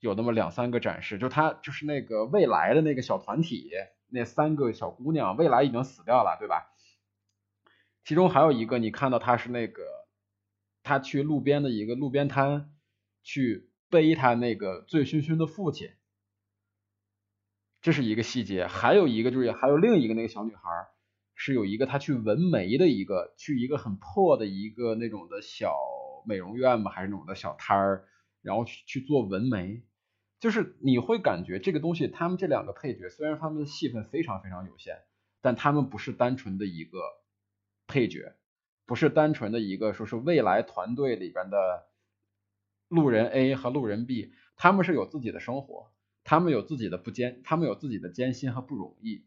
[0.00, 3.70] 有那么两三个展示，就他就是那个未来的那个小团体
[4.08, 6.71] 那三个小姑娘，未来已经死掉了，对吧？
[8.04, 9.82] 其中还有一个你看到他是那个
[10.82, 12.74] 他去路边的一个路边摊
[13.22, 15.90] 去背他那个醉醺醺的父亲。
[17.80, 20.62] 这是一个细节，还有一个就是还有另一个那个小女孩，
[21.34, 25.74] 是有一个她去纹眉的一个，去一个很破的一个那种的小
[26.24, 28.04] 美容院吧，还是那种的小摊儿，
[28.40, 29.82] 然后去去做纹眉，
[30.38, 35.02] 就是你会感觉这个东西，他们这两个配角虽然他们的戏份非常非常有限，
[35.40, 37.00] 但他们不是单纯的一个
[37.92, 38.34] 配角，
[38.86, 41.88] 不是单纯的一个说是未来团队里边的
[42.88, 45.92] 路人 A 和路人 B，他们是有自己的生活。
[46.24, 49.26] 他们有自己的不艰，他们有自己的艰辛和不容易，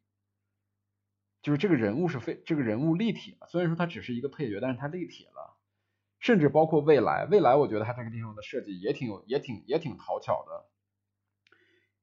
[1.41, 3.47] 就是这个人物是非这个人物立体了。
[3.49, 5.57] 虽然说他只是一个配角，但是他立体了。
[6.21, 10.65] 甚至包括未来，未来我觉得他这个地方的设计也挺有，也挺也挺讨巧的。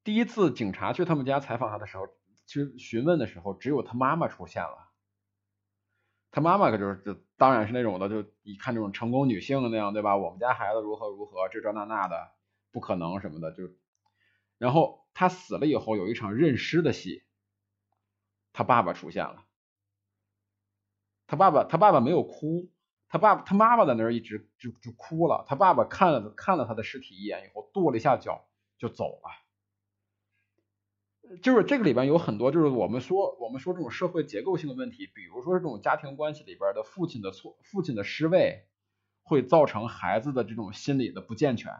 [0.03, 2.07] 第一次警察去他们家采访他的时候，
[2.45, 4.82] 其实询问的时候，只有他妈妈出现了。
[6.33, 10.17] 他妈妈可就是就当然是那种的，就一看这种成功女性那样，对吧？
[10.17, 12.31] 我们家孩子如何如何，这这那那的，
[12.71, 13.69] 不可能什么的，就。
[14.57, 17.23] 然后他死了以后有一场认尸的戏，
[18.51, 19.45] 他爸爸出现了，
[21.27, 22.71] 他爸爸他爸爸没有哭，
[23.09, 28.47] 他爸他妈妈在那儿一直就就哭了，他爸爸看了看了他的尸体一眼以后跺了一下脚
[28.79, 29.29] 就走了，
[31.41, 38.65] 就是这个里边有很多就是我们说我们说这种社会结构性的问题，比如说这种家庭关系里边的父亲的错父亲的失位，
[39.23, 41.71] 会造成孩子的这种心理的不健全。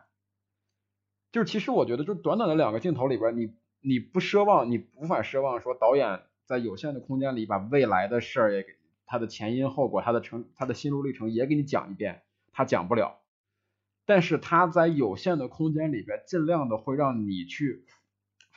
[1.31, 8.69] 就是其实我觉得，就短短的两个镜头里边，你你不奢望，你无法奢望说导演在有限的空间里把未来的事儿也给
[9.05, 13.19] 他的前因后果，他的成他的心路历程也给你讲一遍，他讲不了。
[14.05, 17.85] 但是他在有限的空间里边，尽量的会让你去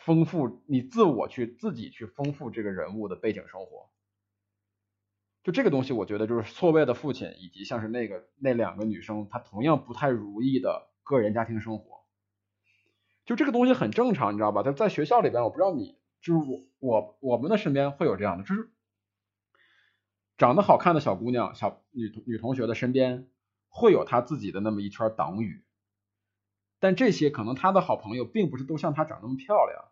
[0.07, 3.91] 丰富你自我去自己去丰富这个人物的背景生活。
[5.43, 12.05] 就这个东西，我觉得就是错位的父亲以及像是那个那两个女生，她同样不太如意的个人家庭生活。
[13.25, 14.63] 就这个东西很正常，你知道吧？
[14.63, 18.71] 在在学校里边，我不知道你，就是我我我们的身边会有这样的，就是
[20.39, 23.29] 长得好看的小姑娘、小女女同学的身边
[23.69, 25.65] 会有她自己的那么一圈党羽，
[26.79, 29.85] 但这些可能她的好朋友并不是都像她长那么漂亮，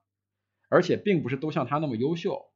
[0.74, 2.50] 而且并不是都像他那么优秀，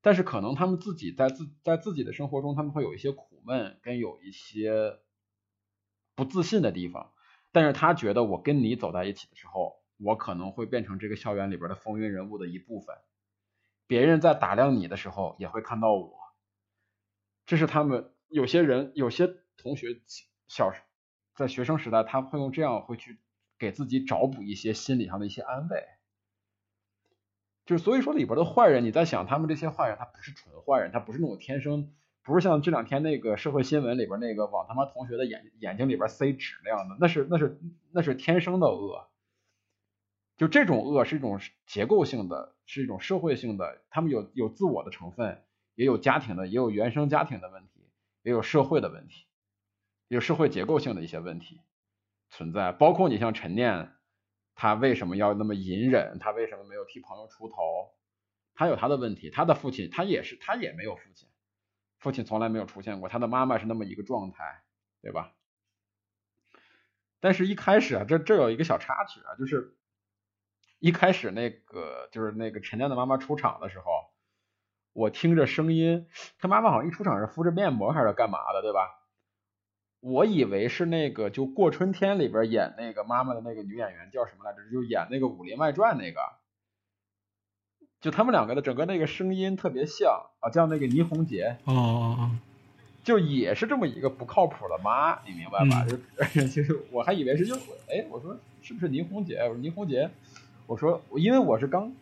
[0.00, 4.98] 但是可能他们自己在自在自己的生活中，他们会有一些苦闷跟有一些
[6.14, 7.12] 不自信的地方。
[7.52, 12.96] 但是他觉得我跟你走在一起的时候，我可能会变成这个校园里边的风云人物的一部分。
[13.86, 16.16] 别人在打量你的时候，也会看到我。
[17.44, 19.26] 这是他们有些人、有些
[19.58, 20.00] 同学
[20.48, 20.72] 小
[21.34, 23.20] 在学生时代，他会用这样会去
[23.58, 25.84] 给自己找补一些心理上的一些安慰。
[27.70, 31.92] 就所以说里边的坏人，你在想他们这些坏人，他不是纯坏人，他不是那种天生。
[32.24, 37.60] 不是像这两天那个社会新闻里边那个往他妈同学的眼眼睛里边塞纸那样的，那是那是
[37.92, 39.08] 那是天生的恶。
[40.36, 45.44] 就这种恶是一种结构性的，是一种社会性的，他们有有自我的成分，
[45.76, 47.88] 也有家庭的，也有原生家庭的问题，
[48.24, 49.26] 也有社会的问题，
[50.08, 51.60] 有社会结构性的一些问题
[52.30, 52.72] 存在。
[52.72, 53.92] 包括你像陈念，
[54.60, 56.18] 他为什么要那么隐忍？
[56.18, 57.94] 他为什么没有替朋友出头？
[58.52, 61.30] 他有他的问题，他的父亲他也是，他也没有父亲，
[61.98, 64.62] 父亲从来没有出现过，他的妈妈是那么一个状态，
[65.00, 65.32] 对吧？
[67.20, 69.78] 但是，一开始啊，这这有一个小插曲啊，就是
[70.78, 73.84] 一开始那个就是那个陈亮的妈妈出场的时候，
[74.92, 76.06] 我听着声音，
[76.38, 78.99] 他妈妈好像一出场是敷着面膜还是干嘛的，对吧？
[80.00, 84.58] 我以为是那个就过春天里边演那个妈妈的那个女演员叫什么来着？
[84.72, 86.20] 就演那个《武林外传》那个，
[88.00, 91.58] 就他们两个的整个那个声音特别像啊，叫那个倪虹洁。
[91.64, 92.30] 哦哦哦。
[93.02, 95.86] 就也是这么一个不靠谱的妈，你明白吧？
[95.86, 95.96] 就
[96.46, 97.54] 其实我还以为是就
[97.88, 99.38] 哎，我说是不是倪虹洁？
[99.38, 100.10] 我说倪虹洁，
[100.66, 101.92] 我说因为我是刚，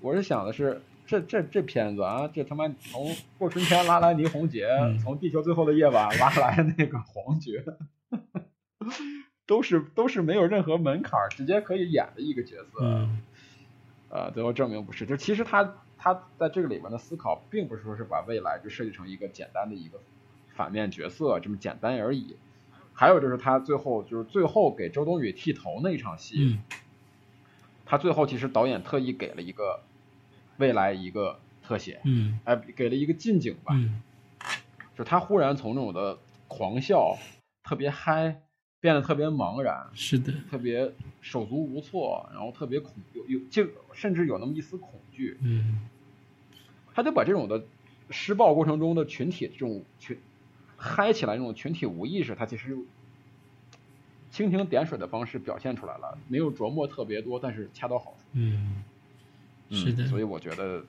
[0.00, 4.68] 我是想的是这这这片子啊，这他妈从过春天拉来倪虹洁，
[5.02, 7.64] 从地球最后的夜晚拉来那个黄觉，
[9.46, 13.08] 都是都是没有任何门槛，直接可以演的一个角色。
[14.08, 19.98] 呃，最后证明不是，就其实他他在这个里面的思考，并不是说是把未来就设计成一个简单的一个。
[20.54, 22.34] 反面角色这么简单而已，
[22.94, 26.58] 还有就是他最后就是最后给周冬雨剃头那一场戏，
[27.84, 29.82] 他最后其实导演特意给了一个
[30.58, 33.74] 未来一个特写，嗯，哎，给了一个近景吧，
[34.96, 37.16] 就他忽然从那种的狂笑
[37.62, 38.42] 特别嗨，
[38.80, 45.80] 变得特别茫然，是的，特别手足无措，然后特别恐有有就甚至有那么一丝恐惧，嗯，
[46.94, 47.64] 他就把这种的
[48.10, 50.18] 施暴过程中的群体这种群。
[50.78, 52.76] 嗨起来那种群体无意识，他其实
[54.30, 58.18] 蜻蜓点水的方式表现出来了，没有琢磨特别多，但是恰到好处。
[58.34, 58.84] 嗯，
[59.70, 60.06] 是的。
[60.06, 60.84] 所以我觉得，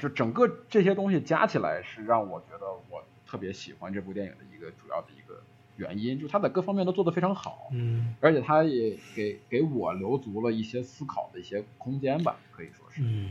[0.00, 5.42] 就整个这些东西加起来，是让我觉得我特别喜欢这部电影的一个主要的一个
[5.76, 7.68] 原因，就它在各方面都做得非常好。
[7.72, 13.02] 嗯，而且它也给给我留足了一些思考的一些空间吧，可以说是。
[13.02, 13.30] 嗯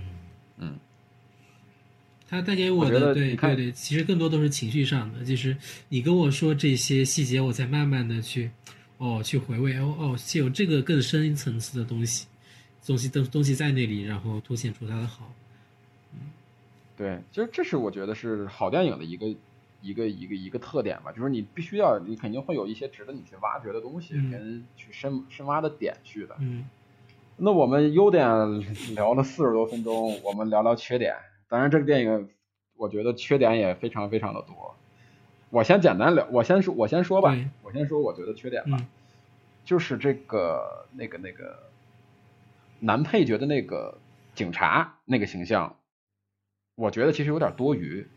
[0.57, 0.79] 嗯。
[2.31, 8.51] 他带给我的，对对对，其实更多都是情绪上的，就是你跟我说这些细节，我才慢慢的去，
[8.97, 12.27] 哦，去回味，哦哦，是有这个更深层次的东西，
[12.89, 15.31] 东西东东西在那里，然后凸显出它的好。
[16.13, 16.21] 嗯，
[16.97, 19.27] 对，其实这是我觉得是好电影的一个
[19.83, 26.35] 一个一个一个特点吧，就是你必须要，你肯定会有一些值得你去挖掘的东西，跟去深深挖的点去的。
[26.39, 26.67] 嗯，
[27.37, 28.59] 那我们优点
[28.95, 31.15] 聊了四十多分钟，我们聊聊缺点。
[31.47, 32.27] 当然，这个电影
[32.75, 34.75] 我觉得缺点也非常非常的多。
[35.51, 38.83] 我先简单聊，我先说，我先说吧，我先说我觉得缺点吧，
[39.63, 41.68] 就是这个那个那个
[42.79, 43.99] 男配角的那个
[44.35, 45.77] 警察那个形象，
[46.75, 48.07] 我觉得其实有点多余。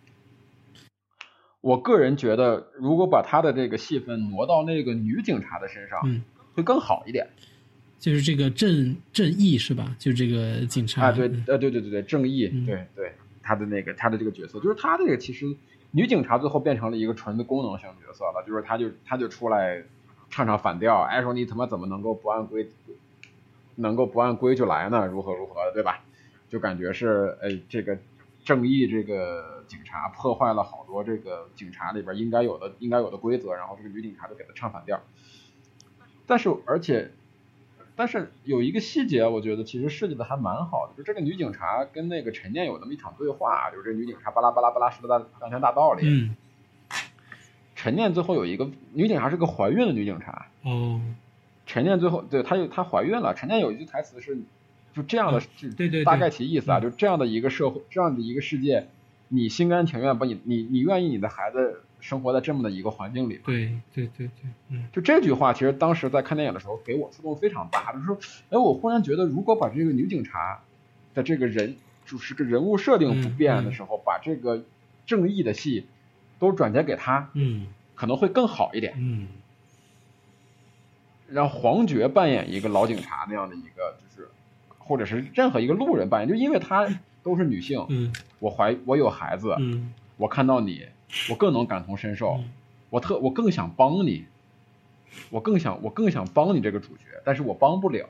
[1.61, 6.01] 我个人觉得，如果把他的这个戏份挪到那个女警察的身上，
[6.55, 7.27] 会更好一点。
[7.99, 9.95] 就是这个正正义是吧？
[9.99, 13.13] 就这个警察啊，对，呃，对对对对，正义，对对。
[13.45, 15.47] 他的那个，他的这个角色，就是他这个其实
[15.91, 19.83] 女警察最后变成了一个纯的功能性角色了，就是他就他就出来
[20.31, 22.69] 唱唱反调，哎说你他妈怎么能够不按规，
[23.77, 25.07] 能够不按规矩来呢？
[25.07, 26.01] 如何如何的，对吧？
[26.49, 27.99] 就感觉是哎这个
[28.45, 35.01] 正义这个警察破坏了好多这个警察里边应该有的应该有的规则，然后这个女警察就给他唱反调，
[36.27, 37.11] 但是而且。
[37.95, 46.09] 但是有一个细节，我觉得其实设计的还蛮好的，就这个女警察跟那个陈念有那么一场对话，就是这女警察巴拉巴拉巴拉说的大当前大道理。
[46.09, 46.35] 嗯。
[47.77, 50.47] 陈念最后有一个女警察是个怀孕的女警察。
[50.63, 51.03] 哦。
[51.73, 54.37] 陈念最后对她有她怀孕了，陈念有一句台词是，
[54.93, 55.41] 就这样的，
[55.75, 58.89] 对对，大概其意思啊，就这样的一个社会，这样的一个世界，
[59.29, 61.81] 你心甘情愿把你你你愿意你的孩子。
[62.03, 67.93] 生活在这么的一个环境里，对对对对，嗯，就这句话，其实当时在看电影的时候，给我触动非常大。
[67.93, 68.19] 就是说，
[68.51, 70.63] 哎，我忽然觉得，如果把这个女警察
[71.15, 74.65] 的这个人，就是个人物设定不变的时候，把这个
[75.07, 75.87] 正义的戏
[76.41, 78.95] 都转接给她，嗯，可能会更好一点。
[78.97, 79.29] 嗯，
[81.33, 84.29] 让黄觉扮演一个老警察那样的一个，就是
[84.79, 86.89] 或者是任何一个路人扮演，就因为她
[87.23, 90.87] 都是女性，嗯，我怀我有孩子，嗯，我看到你。
[91.29, 92.41] 我更能感同身受，
[92.89, 94.25] 我特我更想帮你，
[95.29, 98.09] 我更想我更想帮你这个主角，但是我帮不了，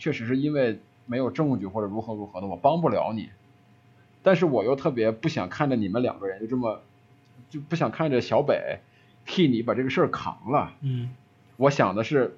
[0.00, 3.28] 确实是因为没有证据或者如何如何的，我帮不了你。
[4.24, 6.80] 但是我又特别不想看着你们两个人就这么，
[7.50, 8.80] 就不想看着小北
[9.24, 10.72] 替你把这个事儿扛了。
[10.80, 11.14] 嗯，
[11.56, 12.36] 我想的是，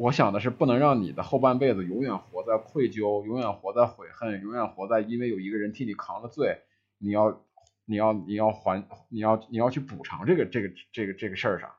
[0.00, 6.58] 我想的是不能让你的后半辈子永远活在愧疚，永远活在悔恨，永远活在因为有一个人替你扛了罪，
[6.98, 7.40] 你要。
[7.86, 11.72] 你要你要还你要你要去补偿这个这个这个这个事儿上，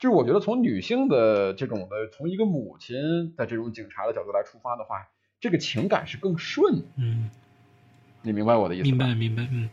[0.00, 6.82] 就是我觉得从女性的这种的，从一个母亲的这种警察的角度来出发的话，这个情感是更顺。
[6.96, 7.30] 嗯，
[8.22, 8.84] 你明白我的意思？
[8.84, 9.46] 明白，明白。
[9.52, 9.70] 嗯，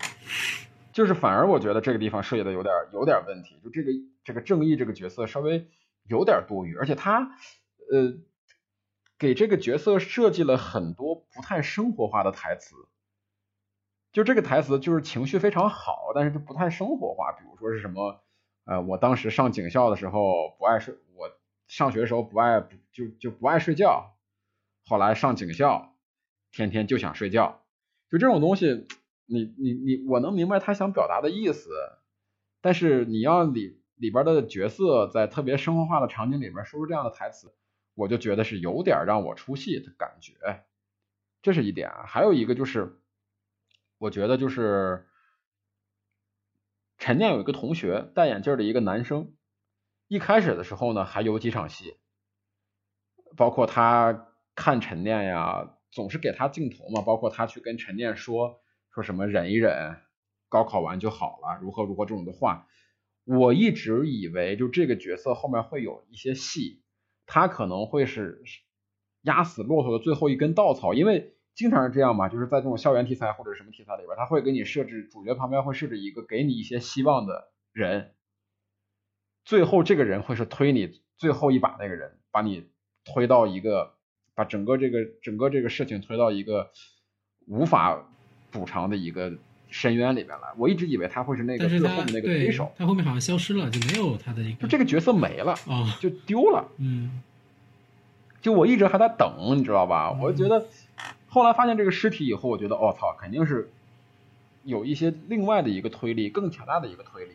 [0.93, 3.89] 就是反而我觉得这个地方设计的有点有点问题，就这个
[4.23, 5.65] 这个正义这个角色稍微
[6.09, 7.37] 有点多余，而且他
[7.91, 8.17] 呃
[9.17, 12.75] 给这个角色设计了很多不太生活化的台词。
[14.11, 17.31] 就这个台词就是情绪非常好，但是就不太生活化。
[17.33, 18.23] 比如说是什么，
[18.65, 21.29] 呃，我当时上警校的时候不爱睡，我
[21.67, 24.17] 上学的时候不爱就就不爱睡觉，
[24.83, 25.95] 后来上警校，
[26.51, 27.61] 天天就想睡觉。
[28.09, 28.87] 就这种东西，
[29.27, 31.69] 你你你，我能明白他想表达的意思，
[32.61, 37.53] 但是你要你里边的角色在特别生活化的场景里面说出这样的台词，
[37.93, 40.33] 我就觉得是有点让我出戏的感觉。
[41.43, 42.95] 这是一点啊，还有一个就是。
[44.01, 45.09] 我觉得就是
[46.97, 49.33] 陈念有一个同学戴眼镜的一个男生，
[50.07, 51.97] 一开始的时候呢还有几场戏，
[53.35, 59.97] 包括他看陈念呀，总是给他镜头嘛，包括他去跟陈念说说什么忍一忍，
[60.47, 62.69] 高考完就好了，如何如何这种的话，
[63.37, 66.81] 我一直以为就这个角色后面会有一些戏，
[67.25, 68.41] 他可能会是
[69.21, 71.35] 压死骆驼的最后一根稻草，因为。
[71.55, 78.13] 经常是这样嘛，就是在这种校园题材或者什么题材里边，他会给你设置主角旁边会设置一个给你一些希望的人，
[79.43, 82.69] 最后这个人会是推你最后一把那个人，把你
[83.03, 83.95] 推到一个
[84.35, 86.71] 把整个这个整个这个事情推到一个
[87.45, 88.09] 无法
[88.51, 89.37] 补偿的一个
[89.69, 90.49] 深渊里边来。
[90.57, 96.67] 我一直以为他会是那个最后的那个推手，他后面好像消失了，就没有他的一个，就这个角色没了啊，就丢了。
[96.77, 97.21] 嗯，
[98.41, 100.11] 就我一直还在等，你知道吧？
[100.11, 100.65] 我觉得。
[101.31, 103.69] 后来发现这个尸体以后，我觉得，我操，肯定是
[104.63, 107.33] 有一些另外的一个推力，更强大的一个推力。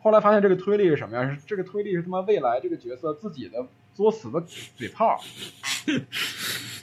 [0.00, 1.30] 后来发现这个推力是什么呀？
[1.30, 3.64] 是这个推力是他妈未来这个角色自己的
[3.94, 4.40] 作死的
[4.76, 5.22] 嘴炮。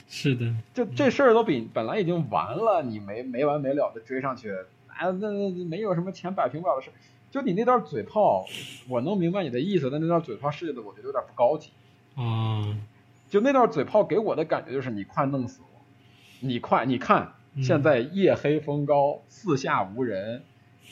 [0.08, 4.56] 是的，就这事儿都比本来已经完了，你没没完没了的追上去，哎，
[5.00, 6.90] 那那没有什么钱摆平不了的事。
[7.30, 8.46] 就你那段嘴炮，
[8.88, 11.70] 我能明白你的意思，但那段嘴炮设计的我觉得有点不高级。
[12.16, 12.80] 嗯，
[13.28, 15.68] 就那段嘴炮给我的感觉就是你快弄死我。
[16.40, 20.42] 你快，你看，现在夜黑风高，四下无人，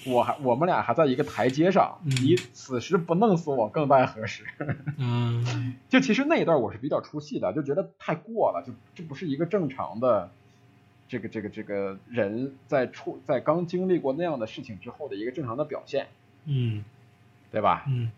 [0.07, 4.45] 我还我们俩还在一个台阶上，你此时不弄死我更待何时？
[4.99, 10.31] 嗯， 就其实那一段我是比较出戏的，就觉得太过了，就这不是一个正常的，
[11.09, 16.07] 这个这个这个人在处在刚经历过那样的事情之后的一个正常的表现，
[16.45, 16.85] 嗯，
[17.51, 17.85] 对吧？
[17.89, 18.11] 嗯。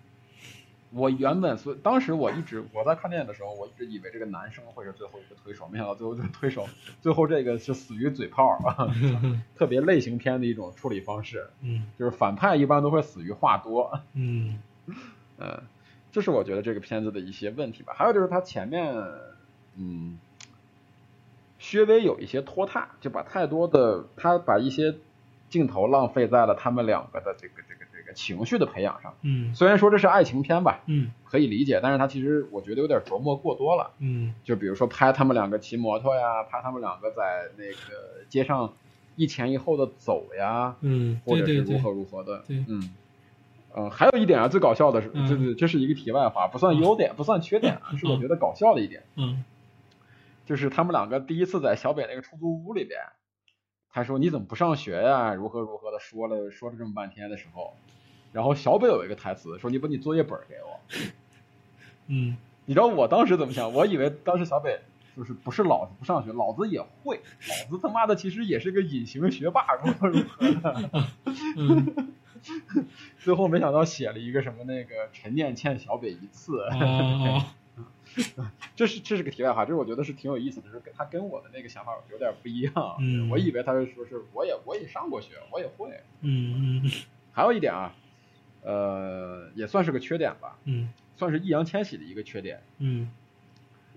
[0.91, 6.66] 我原本所当时我一直我在看电影的时候，我一直以为这个男生会是最后一个推手，没想到最后这个推手
[7.03, 8.89] 最后这个是死于嘴炮啊，
[9.55, 11.51] 特别类型片的一种处理方式。
[11.61, 14.01] 嗯，就是反派一般都会死于话多。
[14.14, 14.59] 嗯，
[15.36, 15.62] 呃，
[16.11, 17.93] 这是我觉得这个片子的一些问题吧。
[17.95, 18.97] 还有就是他前面，
[19.76, 20.18] 嗯，
[21.59, 24.94] 稍微有一些拖沓，就把太多的他把一些
[25.48, 28.14] 镜头浪费在了他们两个的这个这个这个。
[28.14, 38.72] 情绪的培养上，嗯，虽然说这是爱情片吧，嗯，可以理解，但是他其实我觉得有点琢磨过多了，嗯，就比如说拍他们两个骑摩托呀，拍他们两个在那个街上
[39.14, 42.94] 一前一后的走呀，嗯，或者是如何如何的，对，嗯，
[43.74, 49.44] 呃，还有一点啊，最搞笑的是，对对，这是一个题外话，不算优点，不算缺点啊，是我觉得搞笑的一点，嗯，
[50.49, 52.99] 就是他们两个第一次在小北那个出租屋里边，
[53.90, 55.34] 他说你怎么不上学呀？
[55.34, 57.74] 如何如何的说了说了这么半天的时候。
[58.32, 60.80] 然后小北有一个台词说：“你把你作业本给我。”
[62.09, 63.74] 嗯， 你知道我当时怎么想？
[63.74, 64.80] 我以为当时小北
[65.14, 71.05] 就是不是老子不上学，老子也会，老子他妈的其实也是个隐形学霸，如何如何的。
[73.18, 76.64] 最后没想到写了一个什么那个陈念欠小北一次。
[78.74, 82.72] 这是这是个题外话，这是我觉得是挺有意思的，就是他跟我的那个想法有点不一样。
[83.01, 85.89] 嗯，我以为他是说是我也我也上过学，我也会。
[86.20, 86.91] 嗯嗯。
[87.33, 87.95] 还有一点啊。
[88.61, 93.09] 呃，也算是个缺点吧，嗯，算是易烊千玺的一个缺点，嗯，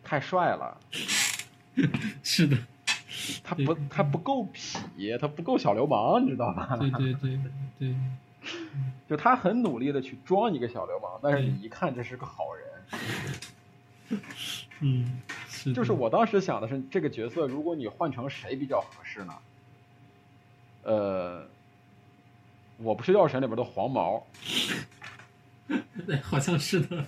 [0.04, 0.78] 太帅了，
[2.24, 2.56] 是的，
[3.44, 6.78] 他不他不够痞，他不够小流氓，你知道吧？
[6.78, 7.40] 对对对
[7.80, 7.96] 对，
[9.10, 12.70] 就他很努力的去装一个小流氓，但是你一看这是个好人，
[14.80, 19.34] 嗯，是，就是我当时想的是这个角色，如果你换成谁比较合适呢？
[20.84, 21.48] 呃。
[22.84, 24.26] 我不是药神里边的黄毛，
[26.08, 27.06] 对， 好像是的。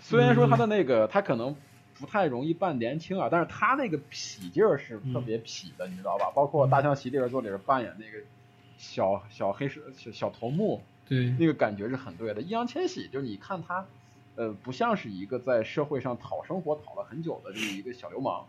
[0.00, 1.56] 虽然说他的那个他可能
[1.98, 6.30] 不太容易扮年轻啊，但是他那个痞劲儿是特别痞的，你知道吧？
[6.32, 8.24] 包括《大象席地而坐》里边扮演那个
[8.78, 9.80] 小小黑蛇
[10.12, 12.40] 小头目，对，那个感觉是很对的。
[12.40, 13.84] 易烊千玺，就是你看他
[14.36, 18.46] 呃，不像是一个在社会上讨生活讨了很久的这么一个小流氓。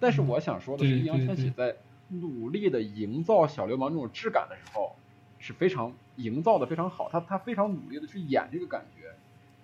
[0.00, 1.76] 但是我想说的是，易烊千玺在
[2.08, 4.94] 努力的营造小流氓这种质感的时候，
[5.38, 7.08] 是非常营造的非常好。
[7.10, 9.14] 他他非常努力的去演这个感觉，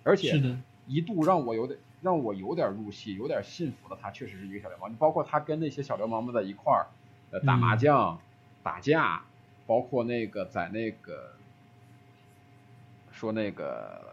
[0.03, 3.97] 而且一度让我有点让我有点入戏，有点信服了。
[4.01, 4.91] 他确实是一个小流氓。
[4.91, 6.85] 你包括他跟那些小流氓们在一块儿，
[7.31, 8.19] 呃，打麻将、
[8.61, 9.23] 打架，
[9.65, 11.33] 包括那个在那个
[13.11, 14.12] 说那个。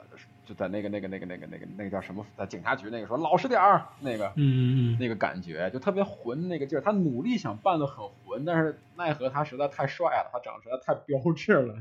[0.51, 4.61] 就在那个那个那个那个那个那个叫什么，在警察局那个说老实点儿，那个，嗯嗯
[4.95, 6.83] 嗯，那个感觉就特别混那个劲儿。
[6.83, 11.77] 他努力想扮的很混，但是奈何他实在太帅了，他长得实在太标致了。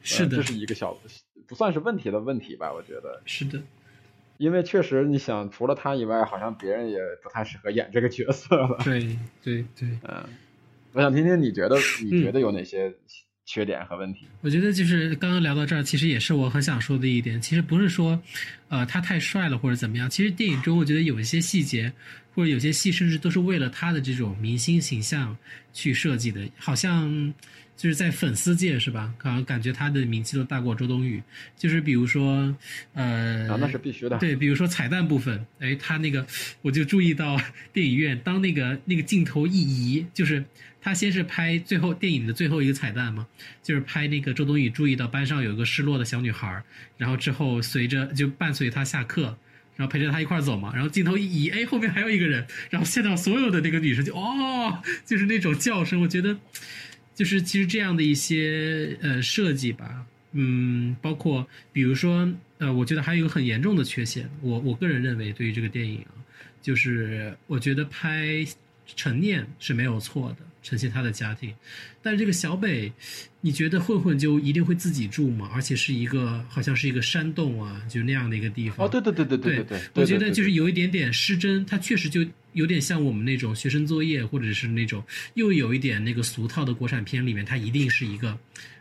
[0.00, 0.96] 是的，这是一个小
[1.48, 2.72] 不算是问题的问题吧？
[2.72, 3.60] 我觉得是的，
[4.36, 8.78] 因为确实你想，除了他以外，好像别人也不太适合演这个角色了。
[8.84, 10.24] 对对对，嗯，
[10.92, 11.74] 我想听听你觉得
[12.04, 12.94] 你觉得有哪些？
[13.46, 17.40] 缺点和问题，我觉得就是刚刚聊到这儿，其实也是我很想说的一点。
[17.40, 18.20] 其实不是说，
[18.68, 20.08] 呃，他太帅了或者怎么样。
[20.08, 21.92] 其实电影中，我觉得有一些细节，
[22.34, 25.36] 或者有些戏，甚至都是为了他的这种明星形象
[25.74, 26.40] 去设计的。
[26.56, 27.34] 好像
[27.76, 29.12] 就是在粉丝界是吧？
[29.18, 31.22] 好像感觉他的名气都大过周冬雨。
[31.54, 32.56] 就是比如说，
[32.94, 34.16] 呃，那是必须的。
[34.16, 36.26] 对，比如说彩蛋部分，哎，他那个
[36.62, 37.38] 我就注意到
[37.74, 40.42] 电影院当那个那个镜头一移，就是。
[40.84, 43.26] 他先是拍最后电影的最后一个彩蛋嘛，
[43.62, 46.62] 就是拍那个周冬雨注意到班上有一个失落的小女孩，
[46.98, 49.38] 然后之后随着就伴随她下课，
[49.76, 56.36] 然后陪着她一块走嘛，然后镜头一移，哎，后面还有一个人，然后现场所有的那个女生就哦，就是那种叫声，我觉得
[57.14, 66.20] 就是其实这样的一些呃设计吧，嗯，包括比如说呃，我觉得还有一个很严重的缺陷，我我个人认为对于这个电影啊，
[66.60, 68.44] 就是我觉得拍
[68.94, 70.44] 陈念是没有错的。
[70.64, 71.54] 呈现他的家庭，
[72.02, 72.90] 但是这个小北，
[73.42, 75.50] 你觉得混混就一定会自己住吗？
[75.54, 78.86] 而且是一个好像是一个山洞啊，就那样的一个地方。
[78.86, 85.04] 哦，对对对对对对对，我觉得就是有一点点失真，他确实就有点像我们那种学生作业，或者是那种
[85.34, 88.36] 又有一点那个俗套的国产片里面，他一定是一个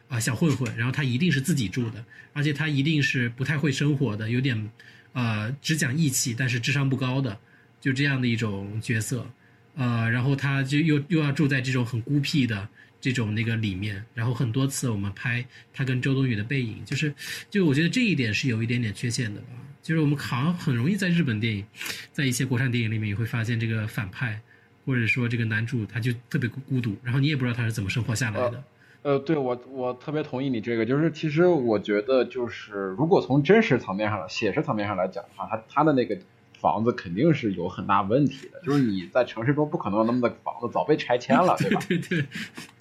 [0.07, 4.71] 啊小混混，然后他一定是自己住的，而且他一定是不太会生活的，有点
[5.11, 7.37] 呃只讲义气，但是智商不高的，
[7.81, 9.29] 就这样的一种角色。
[9.75, 12.67] 呃，然后他就又又要住在这种很孤僻的
[13.01, 15.43] 这种那个里面，然后很多次我们拍
[15.73, 17.13] 他跟周冬雨的背影，就是，
[17.49, 19.47] 就我觉得这一点是有一点点缺陷的吧。
[19.81, 21.65] 就是我们好像很容易在日本电影，
[22.11, 24.39] 在一些国产电影里面也会发现这个反派，
[24.85, 28.63] 或者说这个男主他就特别孤独，然后你也不知道他是怎么生活下来的。
[29.01, 36.15] 呃，对我我特别同意你这个，就是其实我觉得就是如果从真实层面上、写实层面上来讲的话，他他的那个。
[36.63, 41.81] 房子肯定是有很大问题的，就是你在城市中不可能有那么的房子，早被拆迁了，对吧？
[41.89, 42.25] 对对，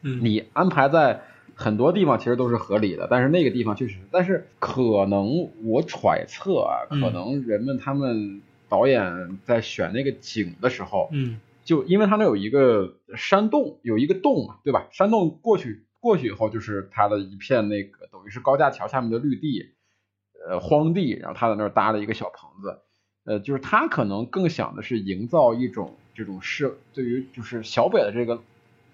[0.02, 1.20] 你安排在
[1.56, 14.86] 很多地方其实都是合理的，但是那个地方确实，但是可能我揣测啊，可能人们他们导演在选那个景的时候，嗯，就因为他那有一个山洞，有一个洞嘛，对吧？
[14.92, 19.72] 山洞过去过去以后，就是他的一片那个等于是高架桥下面的绿地，
[20.46, 22.78] 呃，荒地，然后他在那儿搭了一个小棚子。
[23.24, 28.40] 呃，就是他可能更想的是营造一种这种是对于就是小北的这个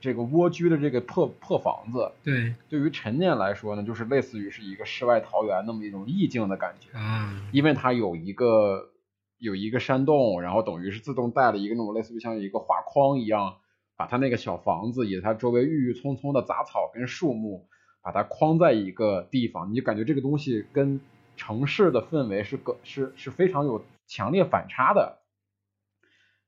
[0.00, 8.90] 这个蜗居的这个破破房子，对，对于陈念来说呢，就是类似于是一个世外桃源那么一种意境的感觉啊，因为它有一个
[9.38, 13.56] 有一个山洞，然后等于是自动带了一个那种类似于像一个画框一样，
[13.96, 17.66] 把他那个小房子以及它周围郁郁葱葱的杂草跟树木，
[18.02, 21.00] 把它框在一个地方，你就感觉这个东西跟
[21.36, 23.82] 城市的氛围是个是是非常有。
[24.08, 25.20] 强烈反差的，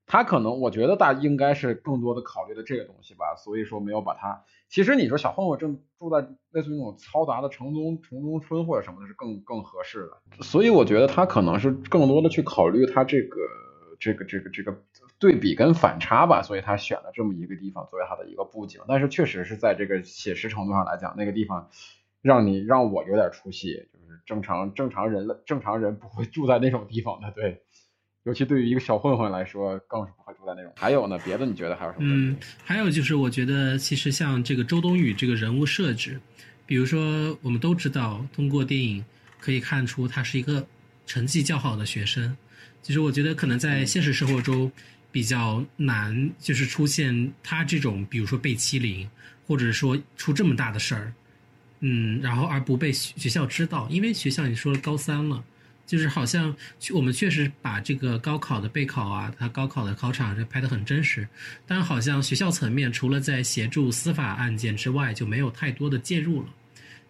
[0.07, 4.43] 他可能我觉得大应该是更多的考虑的这个东西吧，所以说没有把它。
[4.69, 10.43] 其实你说小混混正住在类似于那种嘈杂的城中城中村或者什么的，是更更合适的。
[10.43, 13.37] 所以我觉得他可能是更多的去考虑他这个
[14.01, 14.83] 这个这个这个
[15.19, 18.81] 对比跟反差吧，所以他选了这么一个地方作为他的一个布景。
[18.89, 21.69] 但是确实是在这个写实程度上来讲，那个地方
[22.23, 23.89] 让你让我有点出戏。
[24.31, 27.61] 正常正常人了，正常人不会住在那种地方的，对，
[28.23, 30.73] 尤其对于一个小混混来说，更是不会住在那种。
[30.77, 32.05] 还有呢，别的你觉得还有什么？
[32.07, 36.21] 嗯，还有就是，我觉得其实像这个周冬雨这个人物设置，
[36.65, 39.05] 比如说我们都知道，通过电影
[39.41, 40.65] 可以看出他是一个
[41.07, 42.37] 成绩较好的学生。
[42.83, 44.71] 其实我觉得可能在现实生活中
[45.11, 49.11] 比较难，就是出现他这种，比如说被欺凌，
[49.45, 51.13] 或者说出这么大的事儿。
[51.81, 55.43] 嗯，然后而不被学校知道，因为学校你说了高三了，
[55.87, 56.55] 就是好像
[56.93, 61.27] 我们确实把这个高考的备考啊，他高考的考场是拍的很真实，
[61.67, 66.49] 但好像学校层面除了在协助司法案件之外，就没有太多的介入了。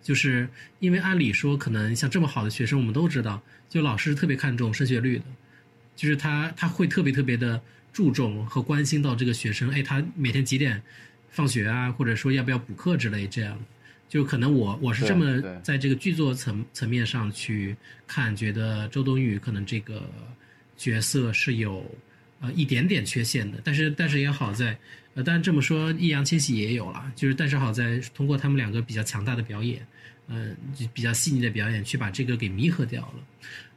[0.02, 0.48] 就是
[0.78, 5.24] 因为按理说，可能像这么好的学生，我们都知道，就老师特别看重升学率的，
[5.94, 7.60] 就是他他会特别特别的
[7.92, 10.80] 注重和关心到这个学生，哎，他每天几点
[11.28, 13.58] 放学啊，或者说要不要补课之类这样。
[14.10, 17.74] 就可能我我是这么在这个剧作层层面上去
[18.06, 20.02] 看，觉得周冬雨可能这个
[20.76, 21.82] 角色是有
[22.40, 24.76] 呃一点点缺陷的，但是但是也好在。
[25.12, 29.84] 呃，当然这么说，易烊千玺也有了，就是但是好在通过他们两个比较强大的表演，
[30.94, 33.14] 比较细腻的表演，去把这个给弥合掉了。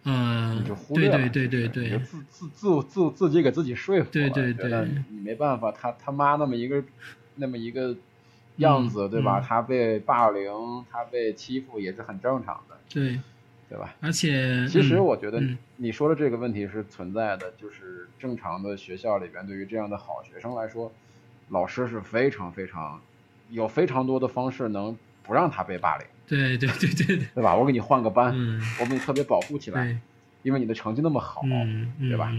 [0.04, 0.64] 呃，
[0.94, 6.84] 对对对对对，自自自自自己给自己说服了，对对对，你没办法，他他妈那么一个
[7.34, 7.98] 那么一个
[8.58, 9.40] 样子，对吧？
[9.40, 10.52] 他被霸凌，
[10.92, 13.20] 他被欺负也是很正常的，对。
[13.70, 13.96] 对吧？
[14.02, 15.42] 而且，其实我觉得
[15.78, 20.92] 你说的这个问题是存在的，就是正常的学校里边，对于这样的好学生来说。
[21.50, 23.02] 老师是非常非常
[23.50, 26.06] 有非常多的方式能不让他被霸凌。
[26.28, 27.56] 对对对对对，对吧？
[27.56, 28.34] 我给你换个班，
[28.80, 29.98] 我给你特别保护起来，
[30.44, 31.42] 因为你的成绩那么好，
[32.00, 32.32] 对吧？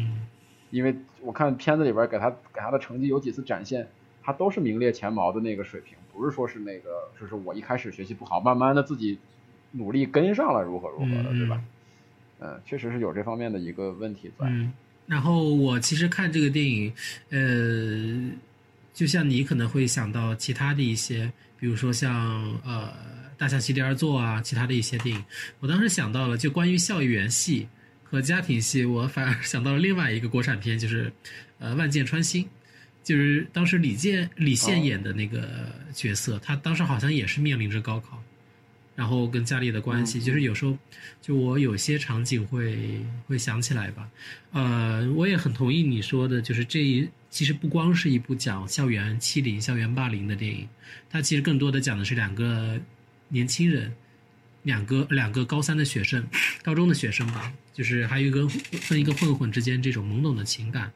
[0.70, 3.88] 因为我看片子里边给他给他的成绩有几次展现，
[4.22, 9.18] 他都是名列前茅的那个水平，不是说是那个就是我一开始学习不好，慢慢的自己
[9.72, 11.62] 努力跟上了，如何如何的，对吧？
[12.40, 14.46] 嗯，确实是有这方面的一个问题在。
[15.06, 16.92] 然后我其实看这个电影，
[17.30, 18.30] 呃。
[18.94, 22.14] 就像你可能会想到其他的一些，比如说像
[22.64, 22.86] 呃
[23.36, 25.24] 《大象席地而坐》啊，其他的一些电影。
[25.58, 27.66] 我当时想到了，就关于校园戏
[28.04, 31.12] 和家庭戏，我反而想到了另外一个国产片，就是
[31.58, 32.44] 呃《万箭穿心》，
[33.05, 38.20] 就是当时李健李现演的那个角色，他当时好像也是面临着高考。
[38.96, 40.78] 然后跟家里的关系，就是有时候，
[41.20, 44.09] 就我有些场景会会想起来吧。
[44.52, 50.68] 呃，我也很同意你说的，就是这一其实不光是一部讲校园欺凌、校园霸凌的电影，
[51.11, 52.80] 它其实更多的讲的是两个
[53.26, 53.92] 年轻人，
[54.62, 56.24] 两个两个高三的学生，
[56.62, 58.48] 高中的学生吧，就是还有一个
[58.88, 60.92] 跟一个混混之间这种懵懂的情感。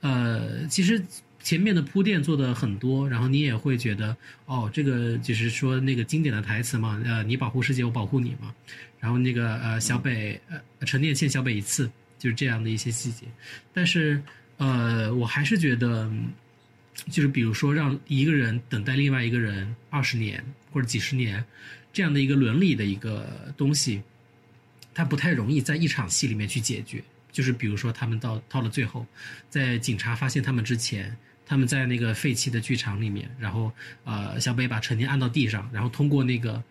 [0.00, 1.04] 呃，其实。
[1.42, 4.16] 前面的铺垫做的很多，然后你也会觉得，
[4.46, 8.54] 哦，这个就是说那个经典的台词嘛，呃，你保护世界，我保护你嘛。
[9.00, 13.26] 然后那个呃，小北呃，陈念欠小北一次，就是这样的一些细节。
[13.72, 14.22] 但是
[14.56, 16.08] 呃，我还是觉得，
[17.10, 21.44] 就是比如说让一个人等待另外一个人二十年或者几十年，
[21.92, 24.00] 这样的一个伦理的一个东西，
[24.94, 27.02] 它不太容易在一场戏里面去解决。
[27.32, 29.04] 就是比如说他们到到了最后，
[29.50, 31.16] 在警察发现他们之前。
[31.46, 33.72] 他们在那个废弃的剧场里面，然后
[34.04, 36.62] 呃，小北把陈念按到地上，然后通过那个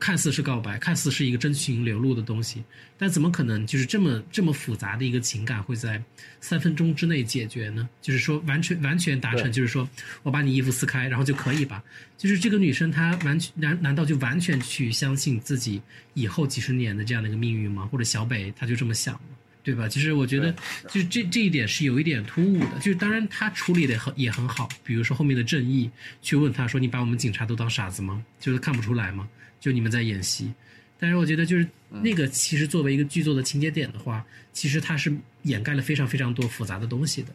[0.00, 2.64] 看似是告白，看似是一个真情流露的东西，
[2.96, 6.02] 但怎么可能就是这么这么复杂的一个情感会在
[6.40, 7.88] 三分钟之内解决呢？
[8.00, 9.88] 就是说完全完全达成，就是说
[10.22, 11.82] 我把你衣服撕开，然后就可以吧？
[12.16, 15.82] 就是这个女生她完全难难道就完全去相信自己
[16.14, 17.86] 以后几十年的这样的一个命运吗？
[17.92, 19.20] 或者小北他就这么想吗？
[19.62, 19.88] 对吧？
[19.88, 20.52] 其实我觉得，
[20.88, 22.78] 就是这这一点是有一点突兀的。
[22.80, 25.88] 就是当然他处理的很也很好，比如说后面的正义
[26.20, 28.24] 去问他说：“你把我们警察都当傻子吗？
[28.40, 29.28] 就是看不出来吗？
[29.60, 30.52] 就你们在演戏。”
[30.98, 37.32] 但是我觉得就是那个其实作为一个剧作的情节点的话，其实它是掩盖了非常非常多复杂的东西的，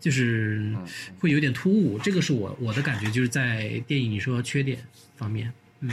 [0.00, 0.72] 就是
[1.18, 1.98] 会有点突兀。
[1.98, 4.78] 这个是我我的感觉，就是在电影你说缺点
[5.16, 5.90] 方面，嗯。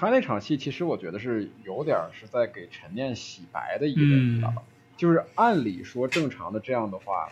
[0.00, 4.62] 他那场戏其实我觉得是有点是在给陈念洗白的意味，你知道吧？
[4.96, 7.28] 就是按理说正常的这样的话，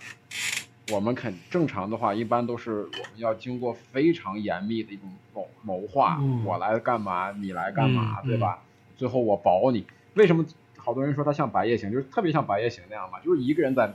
[0.93, 8.63] 我们肯正常的话一般都是我们要经过非常严密的一种谋谋划，我来干嘛，你来干嘛，对吧？
[8.99, 9.87] 最后我保你。
[10.13, 10.45] 为什么
[10.77, 13.19] 好多人说他像白夜行，就是特别像白夜行那样嘛？
[13.21, 13.91] 就是一个人在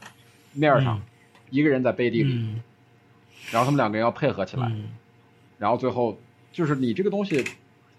[0.53, 0.99] 面上，
[1.51, 2.55] 一个人在背地里，
[3.51, 4.71] 然后他们两个人要配合起来，
[5.59, 6.17] 然后最后
[6.51, 7.45] 就是你这个东西。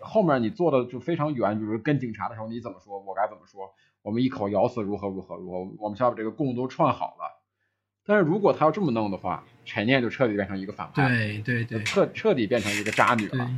[0.04, 7.42] 后面你做的就非常远，比如跟警察的时候你怎么说，我该怎么说，我们一口咬死如何如何如何，我们先把这个供都串好了。
[8.06, 13.50] 但是如果他要这么弄的话，陈念就彻底变成一个反派，对对对，彻彻底变成一个渣女了。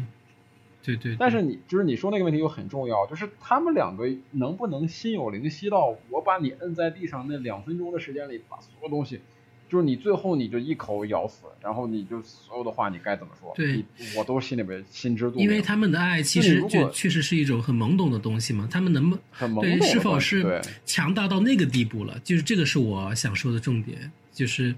[0.83, 1.17] 对对。
[1.19, 9.21] 但是你就是你说那个问题又很重要，就是他们两个能不能心有灵犀到我把你摁在地上那两分钟的时间里，把所有东西。
[9.69, 13.53] 就是你最后你就一口咬死，然后你就所有的话你该怎么说？
[13.57, 13.85] 对，
[14.17, 15.45] 我都心里边心知肚明。
[15.45, 22.17] 因为他们的爱其实就确实是一种很懵懂的东西嘛，他们能不很懵懂，是否是强大到那个地步了？
[22.23, 24.73] 就是这个是我想说的重点，就是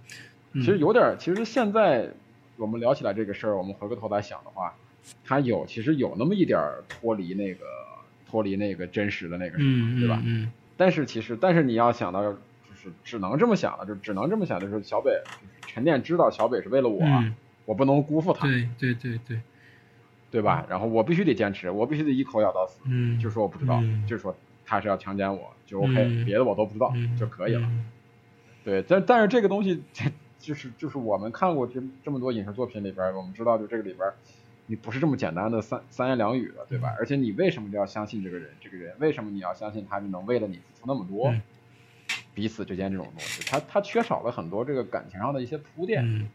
[0.55, 2.11] 其实有点，其实现在
[2.57, 4.75] 我们聊起来这个事儿，我们回过头来想的话，
[5.23, 6.59] 他有其实有那么一点
[6.89, 7.67] 脱离那个
[8.31, 10.23] 脱离那个真实的那个什么，对吧？
[10.25, 10.51] 嗯。
[10.79, 12.35] 但是其实，但是你要想到。
[12.83, 15.23] 是只能这么想了，就只能这么想，就是小北，
[15.67, 17.05] 陈念知道小北是为了我，
[17.65, 18.47] 我不能辜负他。
[18.47, 19.41] 对对对对，
[20.31, 20.65] 对吧？
[20.69, 27.69] 然后我必须得坚持，我必须得一口咬到死，嗯，就说我不知道，就说他是要强奸我，就 OK，别的我都不知道就可以了。
[28.65, 29.83] 对，但但是这个东西，
[30.39, 34.09] 就是就是我们看过这这么多影视作品里边，我们知道就这个里边，
[34.67, 36.95] 你不是这么简单的三三言两语的，对吧？
[36.99, 38.51] 而且你为什么就要相信这个人？
[38.61, 41.35] 这个人为什么你要相信他就能为了你付出那么多？
[42.35, 46.29] 彼此之间这种东西，他他缺少了很多这个感情上的一些铺垫，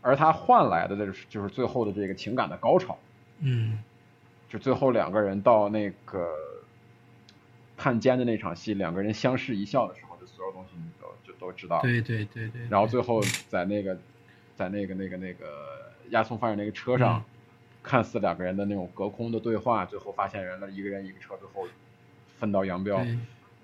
[0.00, 2.98] 而他换来的就是就是最后的这个情感的高潮，
[3.38, 3.78] 嗯，
[4.48, 6.34] 就最后两个人到那个
[7.76, 13.96] 探监的那场戏，两个人相视一笑的时候，就所有东西你都就都知道，对对对对，然后最后在那个
[14.56, 15.46] 在那个那个那个
[16.10, 17.22] 押送犯人那个车上，
[17.82, 21.68] 看似两个人的那种隔空的对话，最后发现原来一个人一个车，最后
[22.38, 23.04] 分道扬镳。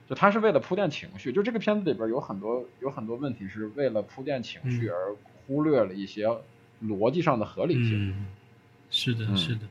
[0.07, 6.28] 就他是为了铺垫情绪，就这个片子里边有很多有很多问题是为了铺垫情绪而忽略了一些
[6.82, 8.11] 逻辑上的合理性。
[8.11, 8.26] 嗯，
[8.90, 9.62] 是的，是的。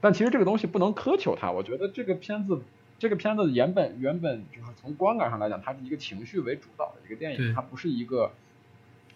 [0.00, 2.62] 但其实这个东西不能苛求它，我觉得这个片子
[2.98, 8.30] 这个片子原本原本就是从观感上来讲，它是一个情绪为主导的一个电影，它不是一个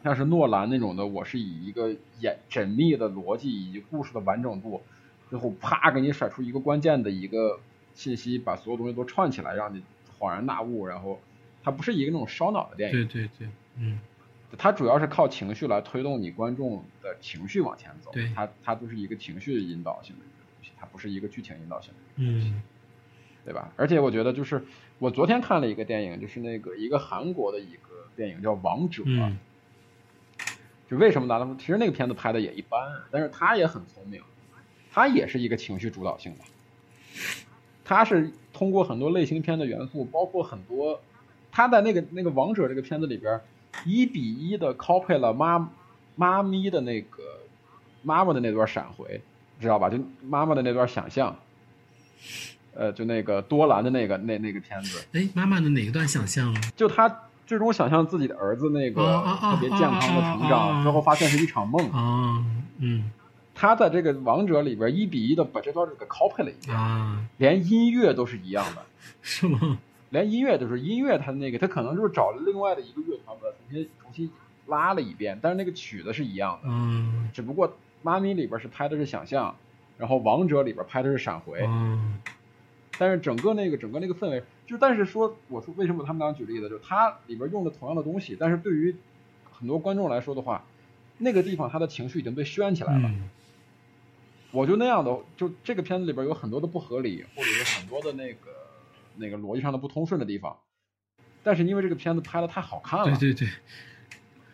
[0.02, 4.82] 像是诺兰那种的，我是以一个严缜密的逻辑以及故事的完整度，
[5.30, 7.60] 最后啪给你甩出一个关键的一个
[7.94, 9.80] 信息，把所有东西都串起来，让你。
[10.18, 11.20] 恍然大悟，然后
[11.62, 13.48] 它不是一个那种烧脑的电影，对对对，
[13.78, 13.98] 嗯，
[14.56, 22.54] 它主要是靠情绪来推动你观众的情绪往前走，对，它它就是一个情绪引导性的一个东西，它不是一个剧情引导性的一个东西，
[23.44, 23.72] 对吧？
[23.76, 24.64] 而且我觉得就是
[24.98, 29.02] 我昨天看了一个电影，就是那个一个韩国的一个电影叫《王者》，
[30.90, 31.56] 就为什么呢？
[31.58, 34.22] 其实那个片子拍的也一般，但是他也很聪明，
[34.92, 36.44] 他也是一个情绪主导性的。
[37.88, 41.00] 他是通过很多类型片的元素，包括很多，
[41.52, 43.40] 他在那个那个王者这个片子里边，
[43.84, 45.70] 一比一的 copy 了妈
[46.16, 47.22] 妈咪的那个
[48.02, 49.20] 妈妈的那段闪回，
[49.60, 49.88] 知道吧？
[49.88, 51.36] 就妈妈的那段想象，
[52.74, 55.06] 呃，就那个多兰的那个那那个片子。
[55.12, 56.60] 哎，妈妈的哪一段想象啊？
[56.74, 57.08] 就他
[57.46, 61.88] 最终想象自己的儿子那个特别健康的成长，最后发现是一场梦。
[61.92, 62.44] 啊，
[62.78, 63.12] 嗯。
[63.58, 66.76] 他在这个王者里边一比一的把这段给 copy 了一遍，
[67.38, 68.82] 连音乐都是一样的，
[69.22, 69.78] 是吗？
[70.10, 74.30] 连音乐都是音乐，他那个他可能就是找了另外的一个乐团把它重新重新
[74.66, 79.56] 拉了一遍，但是那个曲子是一样的，嗯，只不过妈咪里边是拍的是想象，
[79.96, 82.20] 然后王者里边拍的是闪回，嗯，
[82.98, 88.94] 但是整个那个整个那个氛围，就但是说我说为什么他们俩举例子，就他里边用的同样的东西，但是对于
[89.50, 90.62] 很多观众来说的话，
[91.18, 93.10] 那个地方他的情绪已经被宣起来了。
[94.52, 98.50] 我就那样的，就这个片子里边有很多的不合理，或者是很多的那个
[99.16, 100.56] 那个逻辑上的不通顺的地方，
[101.42, 103.48] 但是因为这个片子拍的太好看了，对对对，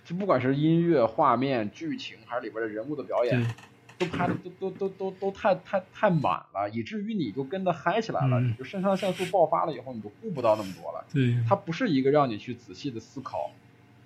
[0.05, 3.55] 就不管是音乐、画面、剧情，还是里边的人物的表演，
[3.99, 11.05] 都拍的都都都都都太太太满了，以至于你就跟着嗨起来了，你就肾上腺素爆发了以后，你就顾不到那么多了。
[11.13, 13.51] 对，它不是一个让你去仔细的思考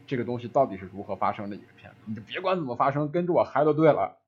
[0.06, 4.18] 这个东西到底是如何发生的一个片子，你就别管怎么发生，跟着我嗨就对了。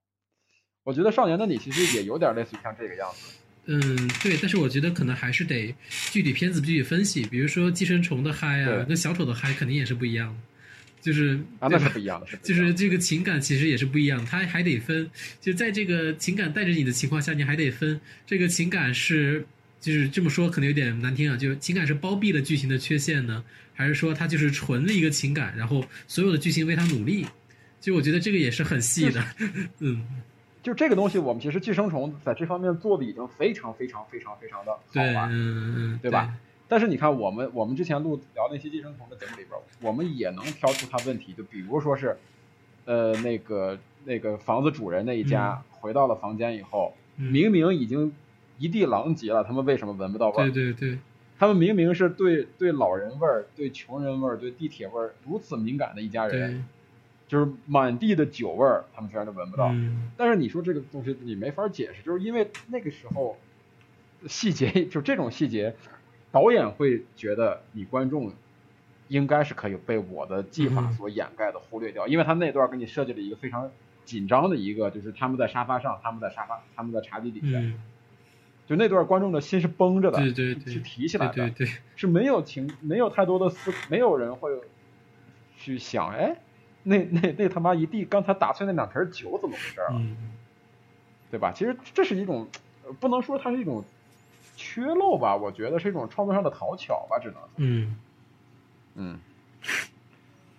[0.88, 3.34] 我觉得少年的你其实也有点类似于像这个样子。
[3.66, 5.74] 嗯，对，但是我觉得可能还是得
[6.10, 7.26] 具体片子具体分析。
[7.26, 10.38] 比如说寄生虫的嗨啊，跟小丑的嗨肯定也是不一样的，
[11.02, 15.06] 就是啊，那是不一样的，是 就是这个情感其实也是不一样，它还得分。
[15.42, 19.46] 就在这个情感带着你的情况下，你还得分这个情感是
[19.82, 27.26] 就是这么说可能有点难听啊，就情感是包庇了剧情的缺陷呢，还是说它就是纯的一个情感，然后所有的剧情为它努力？
[27.82, 29.22] 就我觉得这个也是很细的，
[29.80, 30.02] 嗯。
[30.62, 34.80] 就这个东西，我们其实寄生虫在这方面做的已经非常非常非常非常的好
[35.14, 36.34] 了，嗯对吧？
[36.70, 42.18] 但是你看，我们我们之前录聊那些寄生虫的节目里边，我们也能挑出它问题，就比如说是，
[42.84, 48.12] 呃，那个那个房子主人那一家回到了房间以后，明明已经
[48.58, 50.50] 一地狼藉了，他们为什么闻不到味儿？
[50.50, 50.98] 对对对，
[51.38, 56.64] 他们明明是对对老人味儿、对穷人味儿、对地铁味儿如此敏感的一家人。
[57.28, 59.70] 就是满地的酒味儿，他们居然都闻不到。
[60.16, 63.36] 但是你说这个东西你没法解释，就是因为那个时候
[64.26, 65.76] 细节， 就这种细节，
[66.32, 68.32] 导演会觉得你观众
[69.08, 73.70] 应该是可以被我的技法所掩盖的忽略掉，因为他那段给你设计了一个非常
[74.04, 77.58] 紧张的一个，就是他们在沙发上，他们在沙发，他们在茶几底下，
[78.66, 84.50] 就那段观众的心是绷着的，对对对，是提起来的，对对，是没有情，没有太多的思，没有人会
[85.56, 86.36] 去想，哎。
[86.82, 90.00] 那那那他妈一地刚才打碎那两瓶酒怎么回事啊？
[91.30, 91.52] 对吧？
[91.52, 92.48] 其实这是一种，
[93.00, 93.84] 不能说它是一种
[94.56, 95.36] 缺漏吧？
[95.36, 97.96] 我觉得是一种创作上的讨巧吧，只能嗯
[98.94, 99.18] 嗯，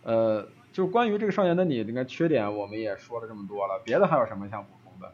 [0.04, 5.12] 呃，就关于这个少年的你，那个缺点我们也说了这么多了，别的还有什么想补充的？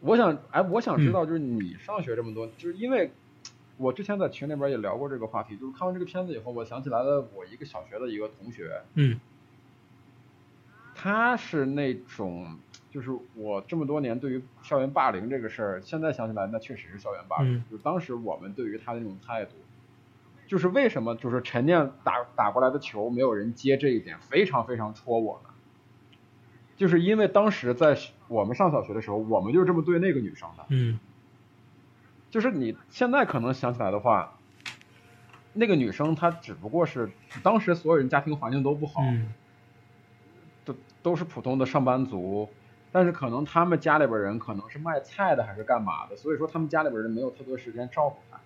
[0.00, 3.10] 我想，哎，我想知道，就是你上学这么多，就是因为
[3.78, 9.18] 我之前在群里边也聊过这个话题，就是看完这个片子以后，我想起来了我一个小学的一个同学，嗯，
[11.02, 12.58] 他是那种，
[12.90, 19.52] 就是我这么多年对于校园霸凌这个事儿，现在想起来，那确实是校园霸凌，就是当时我们对于他的那种态度。
[20.46, 25.50] 就是为什么就是陈念打打过来的球没有人接这一点非常非常戳我呢？
[26.76, 27.96] 就是因为当时在
[28.28, 30.64] 我们上小学的时候，我们就是这么对那个女生的。
[30.68, 30.98] 嗯。
[32.30, 34.36] 就是你现在可能想起来的话，
[35.54, 37.10] 那个女生她只不过是
[37.42, 39.06] 当时所有人家庭环境都不好，都
[41.02, 42.48] 都是普通的上班族，
[42.92, 48.38] 但是可能他们家里边人可能是卖菜的还是干嘛的，所以说他们家里边人没有太多时间照顾他。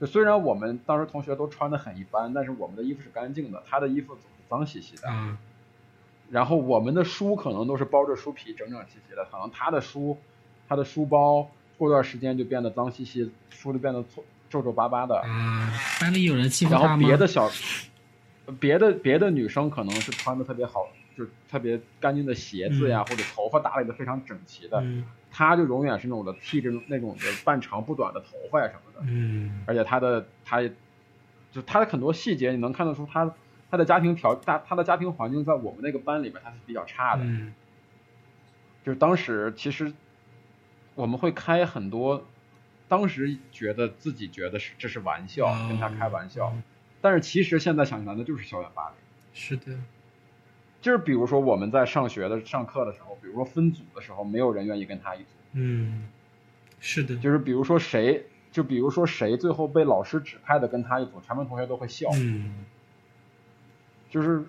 [0.00, 5.02] 就虽然我们当时同学都穿的很一般，但是我们的衣服是干净的，他的衣服总是脏兮兮的。
[5.08, 5.38] 嗯。
[6.30, 10.16] 然后我们的书可能都是包着书皮，整整齐齐的，可能他的书，
[10.68, 15.20] 他的书包过段时间就变得脏兮兮，书就变得皱皱皱巴巴的。
[15.20, 16.72] 啊，班里有人欺负？
[16.72, 17.48] 然后别的小，
[18.58, 24.82] 别的别的女生可能是穿的特别好，就特别干净的鞋子呀，或者头发打理的非常整齐的。
[25.36, 30.62] 他就永远是那种的剃着那种的半长不短的头发呀什么的，嗯，而且他的他，
[31.50, 33.34] 就他的很多细节你能看得出他
[33.68, 37.52] 他的家庭条大他的家庭环境在我们那个班里边他是比较差的，嗯，
[38.84, 39.92] 就是当时其实
[40.94, 42.24] 我们会开很多，
[42.86, 46.54] 当时觉得自己觉得是这是玩笑跟他开玩笑，
[47.00, 48.94] 但是其实现在想起来那就是校园霸凌，
[49.32, 49.76] 是的。
[50.84, 55.28] 就是比如说我们在上学的上课的时候，比如说分组的时候，没有人愿意跟他一组。
[55.52, 56.10] 嗯，
[56.78, 57.16] 是的。
[57.16, 62.10] 就是比如说谁，就比如说谁最后被老师指派的跟他一组，全班同学都会笑。
[62.12, 62.66] 嗯。
[64.10, 64.44] 就是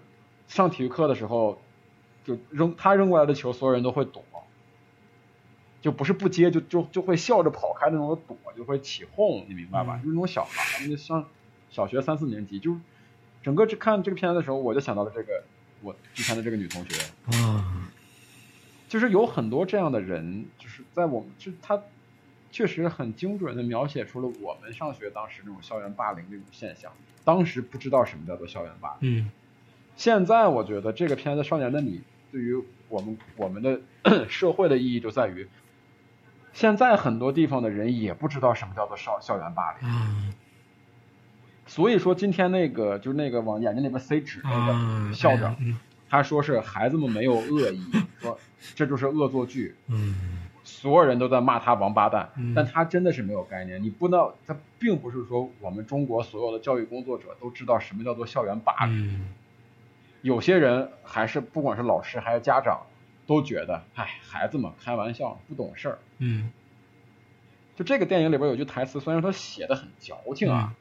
[0.50, 1.58] 上体育课的时候，
[2.26, 4.22] 就扔他扔过来的球，所有人都会躲，
[5.80, 9.96] 就不是不接，就就就会笑着跑开那种躲，就会起哄，你明白吧？
[10.00, 11.30] 就是那种小孩，就上
[11.70, 12.76] 小学三四年级，就
[13.42, 15.46] 整个这看这个片子的时候，我就想到了这个。
[15.82, 17.02] 我之前的这个女同学
[17.38, 17.92] 啊，
[18.88, 21.82] 就是有很多这样的人，就是在我们就他
[22.52, 26.92] 确实很精准的描写出了我们上学当时那种校园霸凌这种现象。
[27.24, 29.32] 当时不知道什么叫做校园霸凌，嗯，
[29.98, 31.98] 现在我觉得这个片子《少年的你》
[32.32, 32.56] 对于
[32.88, 33.82] 我们我们的
[34.30, 35.48] 社会的意义就在于，
[36.54, 39.90] 现在很多地方的人也不知道什么叫做校校园霸凌。
[41.68, 45.56] 所以说，今天那个就是那个往眼睛里边塞纸那个校长，
[46.10, 47.82] 他说是孩子们没有恶意，
[48.22, 48.38] 说
[48.76, 49.76] 这就是恶作剧。
[49.88, 50.16] 嗯，
[50.64, 53.82] 所有人都在骂他王八蛋，但他真的是没有概念。
[53.82, 59.26] 你不知道，他并不是说我们中国所有的教育工作者都知道什么叫做校园霸凌。
[60.22, 62.82] 有些人还是不管是老师还是家长，
[63.28, 65.98] 都觉得，哎，孩子们开玩笑，不懂事儿。
[66.20, 66.52] 嗯，
[67.76, 70.74] 就这个电影里边有句台词，虽然说写的很矫情啊。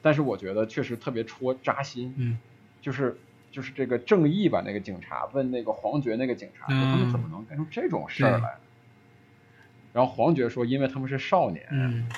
[0.00, 2.38] 但是我觉得确实特别戳扎心，嗯，
[2.80, 3.16] 就是
[3.50, 8.56] 就是这个正义吧，那个警察问那个黄觉那个警察，说他们怎么能干出这种事儿来？
[9.92, 11.66] 然后黄觉说，因为他们是少年。
[11.70, 12.08] 嗯，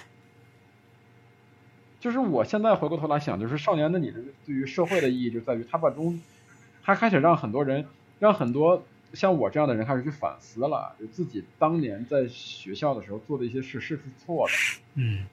[2.00, 6.20] 就是我现在回过头来想，就是少年的你的对于社会的意义就在于他把中，
[6.82, 7.86] 他开始让很多人，
[8.18, 8.82] 让很多
[9.14, 14.52] 像我这样的人开始去反思了，就自己当年在学校的时候做的一些事是不是错的？
[14.96, 15.26] 嗯。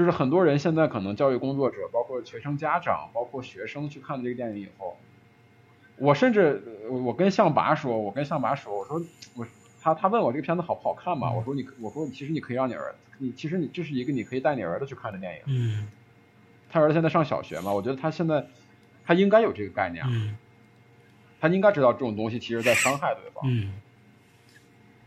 [0.00, 4.96] 就是很多人现在可能教育工作者，包括学生家长，包括学生去看这个电影以后，
[5.98, 9.02] 我甚至我跟向拔说，我跟向拔说，我说
[9.34, 9.46] 我
[9.82, 11.30] 他他问我这个片子好不好看嘛？
[11.30, 15.42] 我说你我说其实你可以让你儿子，你其实你这是一个你可以带你儿子去看的电影。
[15.44, 15.86] 嗯。
[16.70, 18.46] 他儿子现在上小学嘛，我觉得他现在
[19.04, 20.02] 他应该有这个概念。
[20.08, 20.34] 嗯。
[21.40, 23.44] 他应该知道这种东西其实在伤害对方。
[23.46, 23.74] 嗯。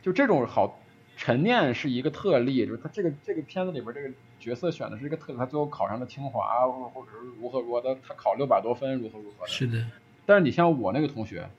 [0.03, 0.79] 就这种好
[1.17, 4.11] 陈念是一个特例，就是他这个这个片子里边这个。
[4.43, 9.47] 角色选的是一个特，他最后考上了清华，或者是如何如何的，他考六百多分，如何如何的。
[9.47, 9.85] 是的。
[10.25, 11.49] 但是你像我那个同学，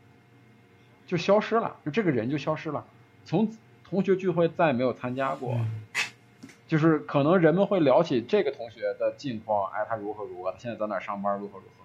[1.06, 2.84] 就消失了，就这个人就消失了，
[3.24, 3.50] 从
[3.82, 5.58] 同学聚会再也没有参加过。
[6.68, 11.84] 就是可能人们会聊起这个同学的近况，哎，他如何如何，他现在在哪上班，如何如何。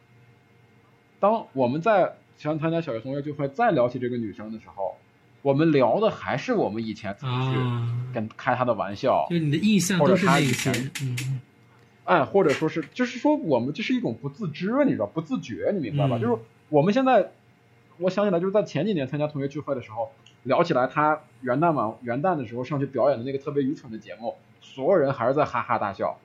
[1.19, 4.97] 当我们在想参加小学同学聚会，再聊起这个女生的时候。
[5.41, 10.71] 我们聊的还是我们以前怎么去跟开他的玩笑，就你的印象都是那些，
[11.01, 11.41] 嗯，
[12.03, 16.17] 哎，或者说是，就是说我们这是一种不自知，你知道，不自觉，你明白吧？
[16.19, 17.31] 就是我们现在，
[17.97, 20.11] 我想起来，就是在前几年参加同学聚会的时候，
[20.43, 26.17] 聊起来他元旦晚元旦的时候上去表演的那个特别愚蠢的节目，所有人还是在哈哈大笑。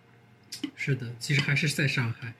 [0.75, 2.33] 是的，其实还是在上海。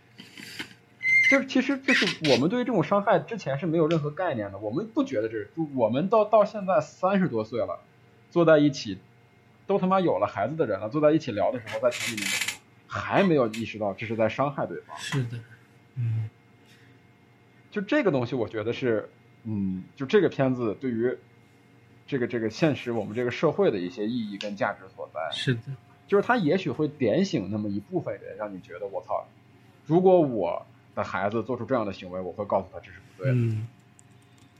[1.35, 7.81] 就其实就是我们对于这种伤害之前是没有任何概念的，我们不觉得这是，就我们到到现在三十多岁了，
[8.31, 8.99] 坐在一起，
[9.67, 12.31] 都他妈有了孩子的人了，坐在一起聊的时候，在群里面
[12.87, 14.97] 还没有意识到这是在伤害对方。
[14.97, 15.41] 是的，
[15.97, 16.31] 嗯，
[17.73, 19.11] 就这个东西，我觉得是，
[19.43, 21.19] 嗯，就这个片子对于
[22.07, 25.21] 这个这个现实我们这个社会的一些意义跟价值所在。
[25.33, 25.63] 是的，
[26.07, 29.27] 就是他也许会点醒那么一部分人，让你觉得我操，
[29.85, 33.37] 如果我的孩子做出这样的行为，我会告诉他这是不对的。
[33.37, 33.67] 嗯。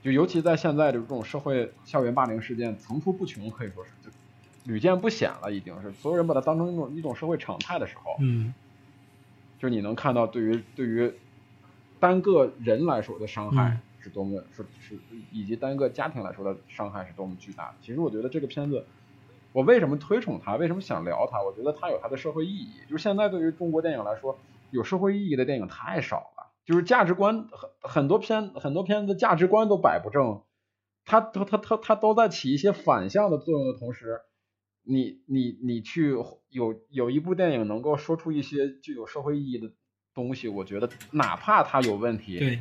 [0.03, 4.15] 就尤其在现在的这种社会校园霸凌事件层出不穷，可以说是就
[4.65, 8.53] 屡见不鲜了，已经是所有人把它当成一种一种社会常态的时候，嗯，
[9.57, 11.11] 就你能看到对于对于
[11.99, 14.95] 单个人来说的伤害是多么是是
[15.31, 17.73] 以及单个家庭来说的伤害是多么巨大的。
[17.81, 18.85] 其实我觉得这个片子，
[19.53, 21.41] 我为什么推崇它，为什么想聊它？
[21.41, 22.73] 我觉得它有它的社会意义。
[22.87, 24.37] 就是现在对于中国电影来说，
[24.75, 26.51] 有社会意义的电影太少了。
[26.65, 30.41] 就是价值观很很多片很多片子价值观都摆不正，
[31.05, 34.21] 它它它它它都在起一些反向的作用的同时，
[34.83, 36.15] 你你你去
[36.49, 39.71] 有有一部电影能够说出一些具有社会意义的
[40.15, 42.59] 东西，我觉得哪怕它有问题，对，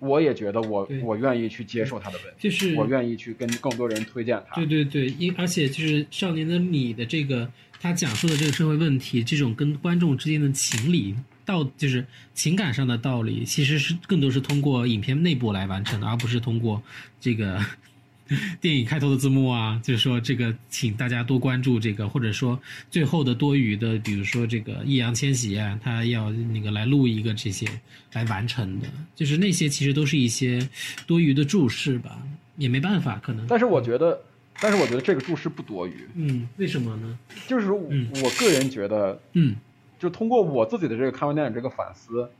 [0.00, 4.56] 我也觉得我我愿意去接受它的问题，就是我愿意去跟更多人推荐它。
[4.56, 7.50] 对对对，因而且就是《少年的你》的这个
[7.80, 11.16] 他讲述的这个社会问题，这种跟观众之间的情理。
[11.50, 16.80] 道就是情感上的道理，其实是更多是通过影片内部来完成的，而不是通过
[17.20, 17.60] 这个
[18.60, 19.80] 电影开头的字幕啊。
[19.82, 22.58] 就是说，这个请大家多关注这个，或者说
[22.88, 27.66] 最后的多余的，比如说这个易烊千玺啊，他要那个来录一个这些
[28.12, 28.86] 来完成的，
[29.16, 30.66] 就是那些其实都是一些
[31.06, 32.22] 多余的注释吧，
[32.56, 33.44] 也没办法，可能。
[33.48, 34.22] 但是我觉得，
[34.60, 36.08] 但是我觉得这个注释不多余。
[36.14, 37.18] 嗯，为什么呢？
[37.48, 37.90] 就是我
[38.22, 39.56] 我个人觉得，嗯。
[40.00, 42.30] 就通过我自己的这个看完电影这个反思，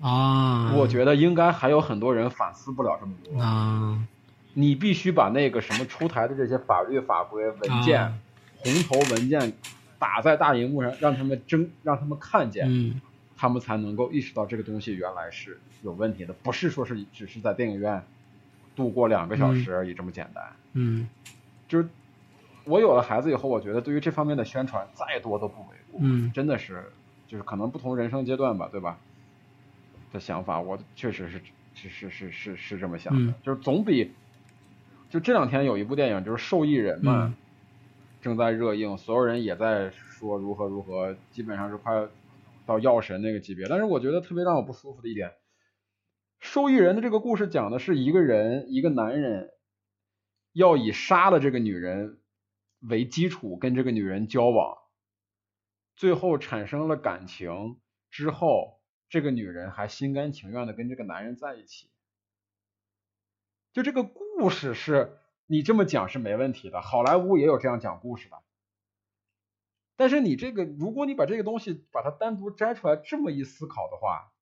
[0.00, 4.06] 啊，我觉得应该还有很多人反思不了这么多啊。
[4.54, 8.18] 你必须把那个什么出台的这些法律法规文件、
[8.58, 9.52] 红头文件
[9.98, 13.00] 打在大荧幕上，让他们争，让他们看见，嗯
[13.36, 18.02] 他们才能够意识到这个东西原来是有问题的，不是说是只是在电影院
[18.76, 20.44] 度过两个小时而已这么简单。
[20.74, 21.08] 嗯，
[21.66, 21.88] 就是
[22.64, 26.00] 我有了孩子以后，我觉得对于这方面的宣传再多都不为过。
[26.02, 26.92] 嗯，真的是。
[27.30, 28.98] 就是可能不同人生阶段吧，对吧？
[30.12, 31.40] 的想法，我确实是
[31.74, 34.10] 是是是是是这么想的，就是总比
[35.10, 37.32] 就这两天有一部电影，就是《受益人》嘛，
[38.20, 42.08] 正在热映，所有人也在说如何如何，基本上是快
[42.66, 43.68] 到药神那个级别。
[43.68, 45.28] 但是我觉得特别让我不舒服的一点，
[46.40, 49.50] 《受益人》的这个故事讲的是一个人，一个男人
[50.52, 52.18] 要以杀了这个女人
[52.80, 54.76] 为基础跟这个女人交往。
[55.96, 57.80] 最后产生了感情
[58.10, 61.90] 之后，这个女人还心甘情愿的跟这个男人在一起。
[63.72, 68.36] 就这个故事是你这么讲是没问题的，好莱坞也有这样讲故事的。
[69.96, 74.32] 但是你这个，如果你把这个东西把它单独摘出来这么一思考的话，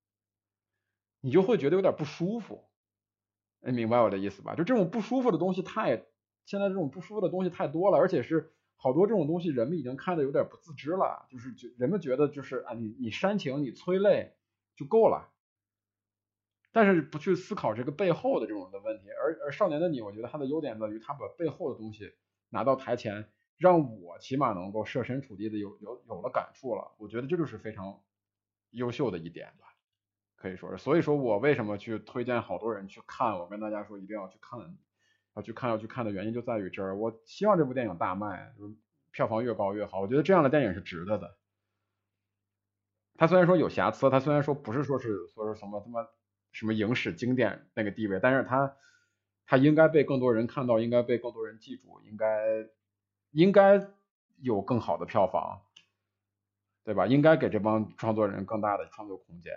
[1.19, 2.69] 你就会觉得有点不舒服。
[3.59, 4.55] 你明白我的意思吧？
[4.55, 6.05] 就这种不舒服的东西太，
[6.45, 8.53] 现在这种不舒服的东西太多了，而且是。
[8.81, 14.37] 好多这种东西，人们已经看的有点不自知了，就是觉人们觉得就是啊，你你煽情，你催泪
[14.77, 15.33] 就够了，
[16.71, 19.09] 但是不去思考这个背后的这种的问题。
[19.09, 22.13] 而而少年的你，我觉得他的优点在于他把背后的东西
[22.47, 26.93] 拿到台前，让我起码能够设身处地的有有有了感触了。
[26.97, 28.01] 我觉得这就是非常
[28.69, 29.75] 优秀的一点吧，
[30.37, 30.77] 可以说是。
[30.81, 34.77] 所以说我为什么去推荐好多人去看，我跟大家说一定要去看。
[35.35, 38.75] 要去看要去看的原因就在于这儿，我希望这部电影大卖，就是
[39.11, 40.01] 票房越高越好。
[40.01, 41.37] 我觉得这样的电影是值得的。
[43.15, 46.07] 它虽然说有瑕疵，它虽然说不是说是说是什么他妈
[46.51, 48.75] 什么影史经典那个地位，但是它
[49.45, 52.67] 它应该被更多人看到，应该被更多人记住，应该
[53.31, 53.87] 应该
[54.37, 55.61] 有更好的票房，
[56.83, 57.07] 对吧？
[57.07, 59.53] 应该给这帮创作人更大的创作空间，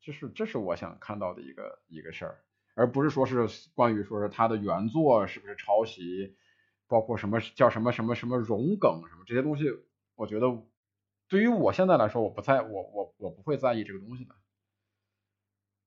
[0.00, 2.44] 这是这是我想看到的一个一个事儿。
[2.74, 6.36] 而不是说是关于说是他的原作是不是抄袭，
[6.88, 9.64] 包括什么叫什么什么什么融梗什么这些东西，
[10.16, 10.46] 我觉得
[11.28, 14.34] 对于我现在来说，我不在我我我不会在意这个东西的，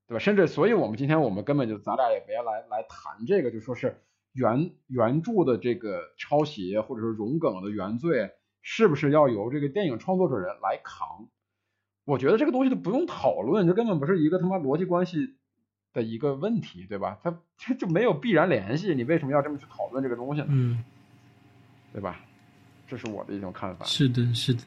[0.07, 0.19] 对吧？
[0.19, 4.01] 甚至所以我们今天我们根本就咱俩也别来来谈这个，就说是
[4.31, 8.31] 原原著的这个抄袭或者说融梗的原罪
[8.61, 11.29] 是不是要由这个电影创作者人来扛？
[12.05, 15.35] 我觉得这个东西都不用讨论，这根本不是一个他妈逻辑关系。
[15.93, 17.17] 的一个问题，对吧？
[17.23, 20.47] 它这就没有必然联系，你为什么要这么去讨论这个东西呢？
[20.49, 20.83] 嗯，
[21.91, 22.19] 对吧？
[22.87, 23.85] 这是我的一种看法。
[23.85, 24.61] 是的，是的。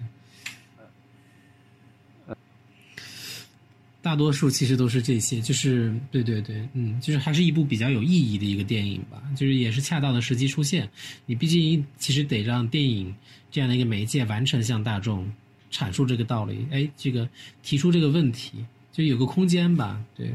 [4.03, 10.91] 大大多数其实都是这些，就是对对对，嗯，就是还是一部比较有意义的一个电影吧，就是也是恰当的时机出现。
[11.27, 13.15] 你毕竟其实得让电影
[13.53, 15.33] 这样的一个媒介完成向大众
[15.71, 17.29] 阐述这个道理，哎，这个
[17.63, 20.35] 提出这个问题，就有个空间吧，对，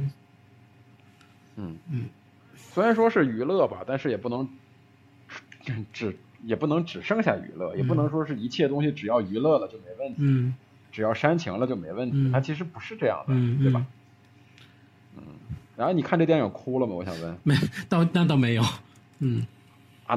[1.56, 2.06] 嗯嗯，
[2.56, 4.48] 虽然说是娱乐吧，但是也不能
[5.94, 10.16] 只也不能只剩下娱乐，也不能说是一切东西只要娱乐了就没问题。
[10.20, 10.56] 嗯。
[10.92, 13.86] 只要煽情了就没问题，它其实不是这样的，对吧？
[15.18, 15.24] 嗯，
[15.76, 16.94] 然后你看这电影哭了吗？
[16.96, 17.54] 我想问，没，
[17.90, 18.64] 倒那倒没有，
[19.20, 19.46] 嗯，
[20.08, 20.16] 啊，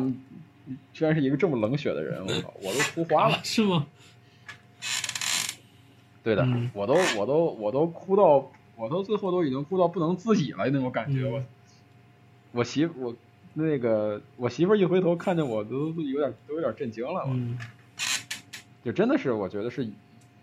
[0.93, 3.89] 居然是一个这么冷血的人，我靠，我都哭花了， 是吗？
[6.23, 8.49] 对的，我都我都我都哭到，
[8.79, 11.43] 我都最后都已经哭到不能自己了那种感觉，我
[12.53, 13.15] 我媳我
[13.53, 17.37] 那个我媳妇一回头看见我都有点都有点震惊了，我，
[18.83, 19.87] 就真的是我觉得是。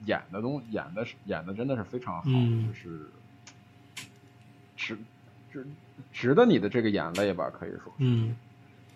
[0.06, 3.10] 演的东演的是演的真的是非常好，就是
[4.76, 4.98] 值
[5.52, 5.66] 值
[6.14, 7.92] 值得你的这个眼泪吧，可以说。
[7.98, 8.36] 嗯。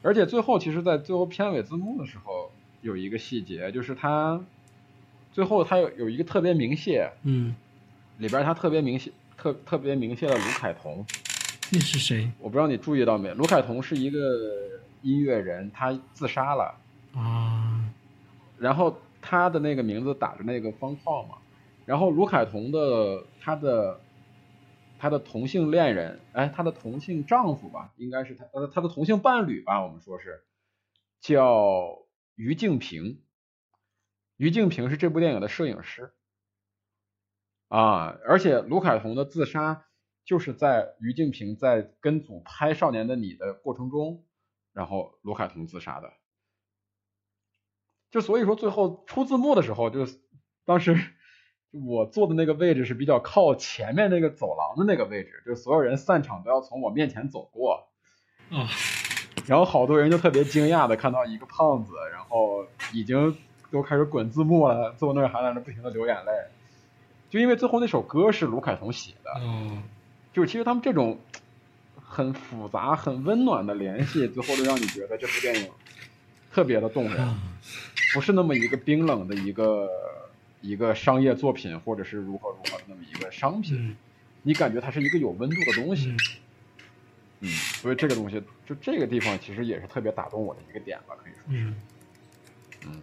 [0.03, 2.51] 而且最后，其实，在最后片尾字幕的时候，
[2.81, 4.39] 有一个细节，就是他
[5.31, 7.55] 最后他有有一个特别明谢，嗯，
[8.17, 11.05] 里边他特别明谢特特别明显的卢凯彤。
[11.71, 12.29] 那是谁？
[12.39, 13.33] 我不知道你注意到没？
[13.33, 14.19] 卢凯彤是一个
[15.01, 16.75] 音乐人，他自杀了。
[17.13, 17.89] 啊。
[18.57, 18.99] 然后。
[19.21, 21.35] 他的那个名字打着那个方框嘛，
[21.85, 23.99] 然后卢凯彤的他的
[24.97, 30.41] 他的同性恋人，哎，他的同性丈夫吧，应该是他呃他的同性伴侣吧，我们说是
[31.19, 31.99] 叫
[32.35, 33.19] 于静平，
[34.37, 36.13] 于静平是这部电影的摄影师
[37.69, 39.85] 啊，而且卢凯彤的自杀
[40.25, 44.25] 就是在于静平在跟组拍《少年的你》的过程中，
[44.73, 46.11] 然后卢凯彤自杀的。
[48.11, 50.07] 就所以说，最后出字幕的时候，就
[50.65, 50.97] 当时
[51.71, 57.87] 我坐的那个位置是比较靠前面那个走廊的那个位置，就所有人散场都要从我面前走过。
[58.49, 58.65] 啊，
[59.45, 63.37] 然后好多人就特别惊讶的看到一个胖子，然后已经
[63.69, 66.31] 都开始滚字幕了，坐那儿还在那不停的流眼泪。
[67.29, 69.83] 就因为最后那首歌是卢凯彤写的，嗯，
[70.33, 71.19] 就是其实他们这种
[71.95, 75.69] 很复杂、很温暖的联系，最后就让你觉得这部电影
[76.51, 77.35] 特别的动人。
[78.15, 79.87] 不是那么一个冰冷的一个
[80.61, 83.95] 一个商业作品，或者是如何如何的那么一个商品，
[84.41, 86.17] 你感觉它是一个有温度的东西，
[87.41, 91.73] 嗯，所以这个东西就这个地方其实也是特别打动我的一个点吧，可以说是，
[92.87, 93.01] 嗯，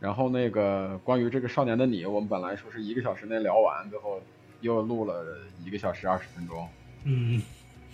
[0.00, 4.20] 然后那个关于这个少年的你，我们本来说是一个小时内聊完，最后
[4.60, 5.24] 又录了
[5.64, 6.68] 一个小时二十分钟，
[7.04, 7.42] 嗯，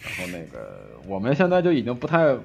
[0.00, 2.36] 然后那个我们现在就已经不太。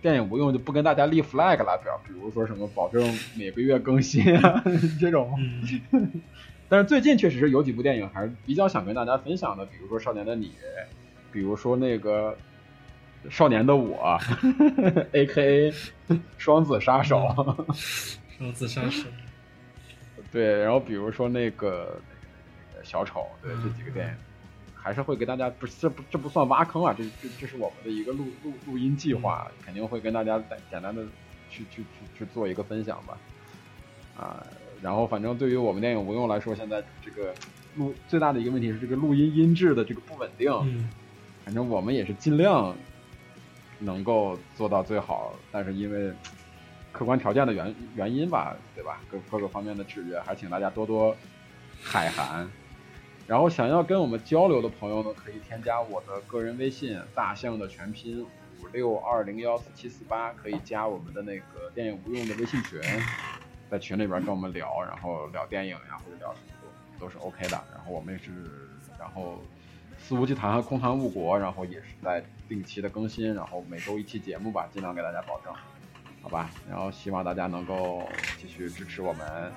[0.00, 3.00] 电影不用就不跟大家立 flag 了，比比如说什么保证
[3.36, 4.60] 每个月更新啊
[5.00, 5.38] 这种。
[6.68, 10.46] 但是最近确实是有几部电影还是比较想跟大家分享的，比如说《少年的你》，
[11.30, 12.36] 比如说那个
[13.30, 14.18] 《少年的我》，
[15.14, 15.72] A.K.A.
[16.36, 17.64] 双子杀手。
[18.42, 19.08] 双子杀手。
[20.32, 22.00] 对，然后比如说那个
[22.72, 24.14] 那个小丑，对这几个电影。
[24.74, 31.04] 还是会给大家不，这不这不算挖坑啊，这这这是我们的一个录录录音计划，肯定会跟大家简简单的
[31.48, 33.16] 去去去去做一个分享吧，
[34.18, 34.44] 啊，
[34.82, 37.32] 然后反正对于我们电影无用来说，现在这个
[37.76, 40.50] 录最大的一个问题是这个录音音质的这个不稳定，
[41.44, 42.74] 反正我们也是尽量
[43.78, 46.12] 能够做到最好，但是因为
[46.92, 49.00] 客观条件的原原因吧，对吧？
[49.10, 51.16] 各各个方面的制约，还请大家多多
[51.82, 52.46] 海涵。
[53.26, 62.80] 然后想要跟我们交流的朋友呢，可以添加我的个人微信“大象”的全拼五六二零幺四七四八，可以加我们的那个电影无用的微信群，
[63.70, 66.52] 在群里边跟我们聊，然后聊电影呀或者聊什么
[66.98, 67.58] 都都是 OK 的。
[67.72, 68.30] 然后我们也是，
[68.98, 69.40] 然后
[69.98, 75.54] 肆无忌谈和空谈误国，然后也是在定期的更新，然后每周一期节目吧，尽量给大家保证，
[76.22, 76.50] 好吧？
[76.70, 78.08] 然后希望大家能够
[78.40, 79.52] 继续支持我们。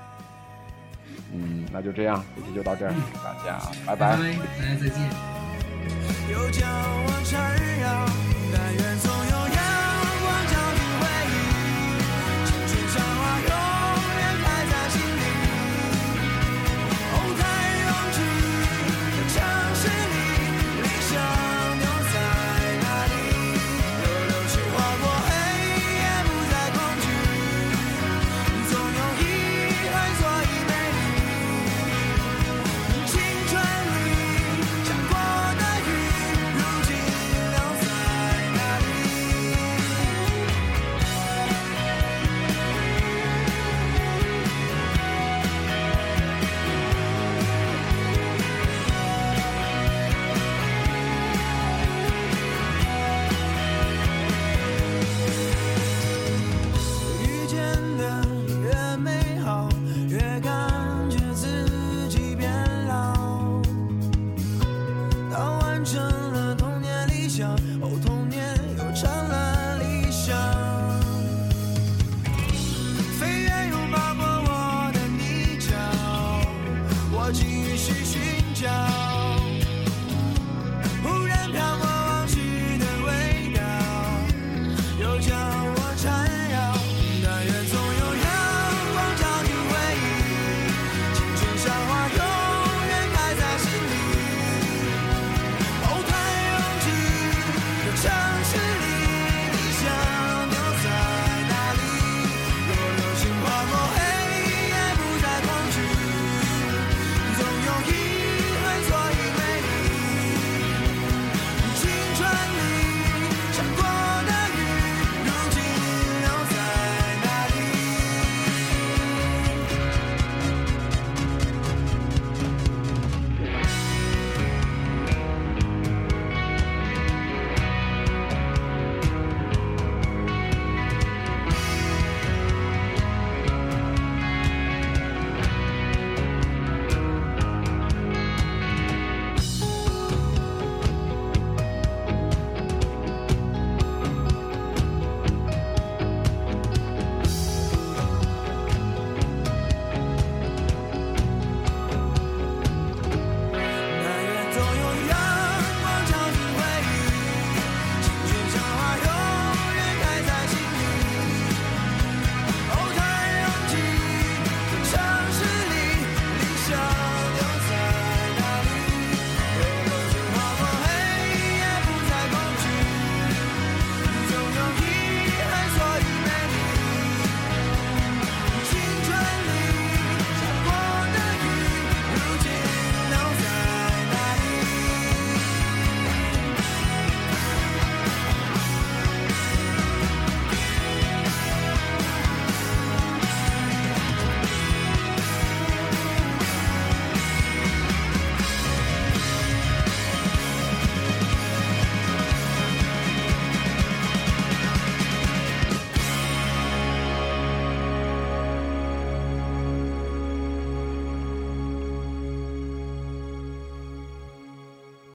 [1.32, 2.94] 嗯，那就这样，这期就到这儿，
[3.24, 4.96] 大家拜拜，大家再见。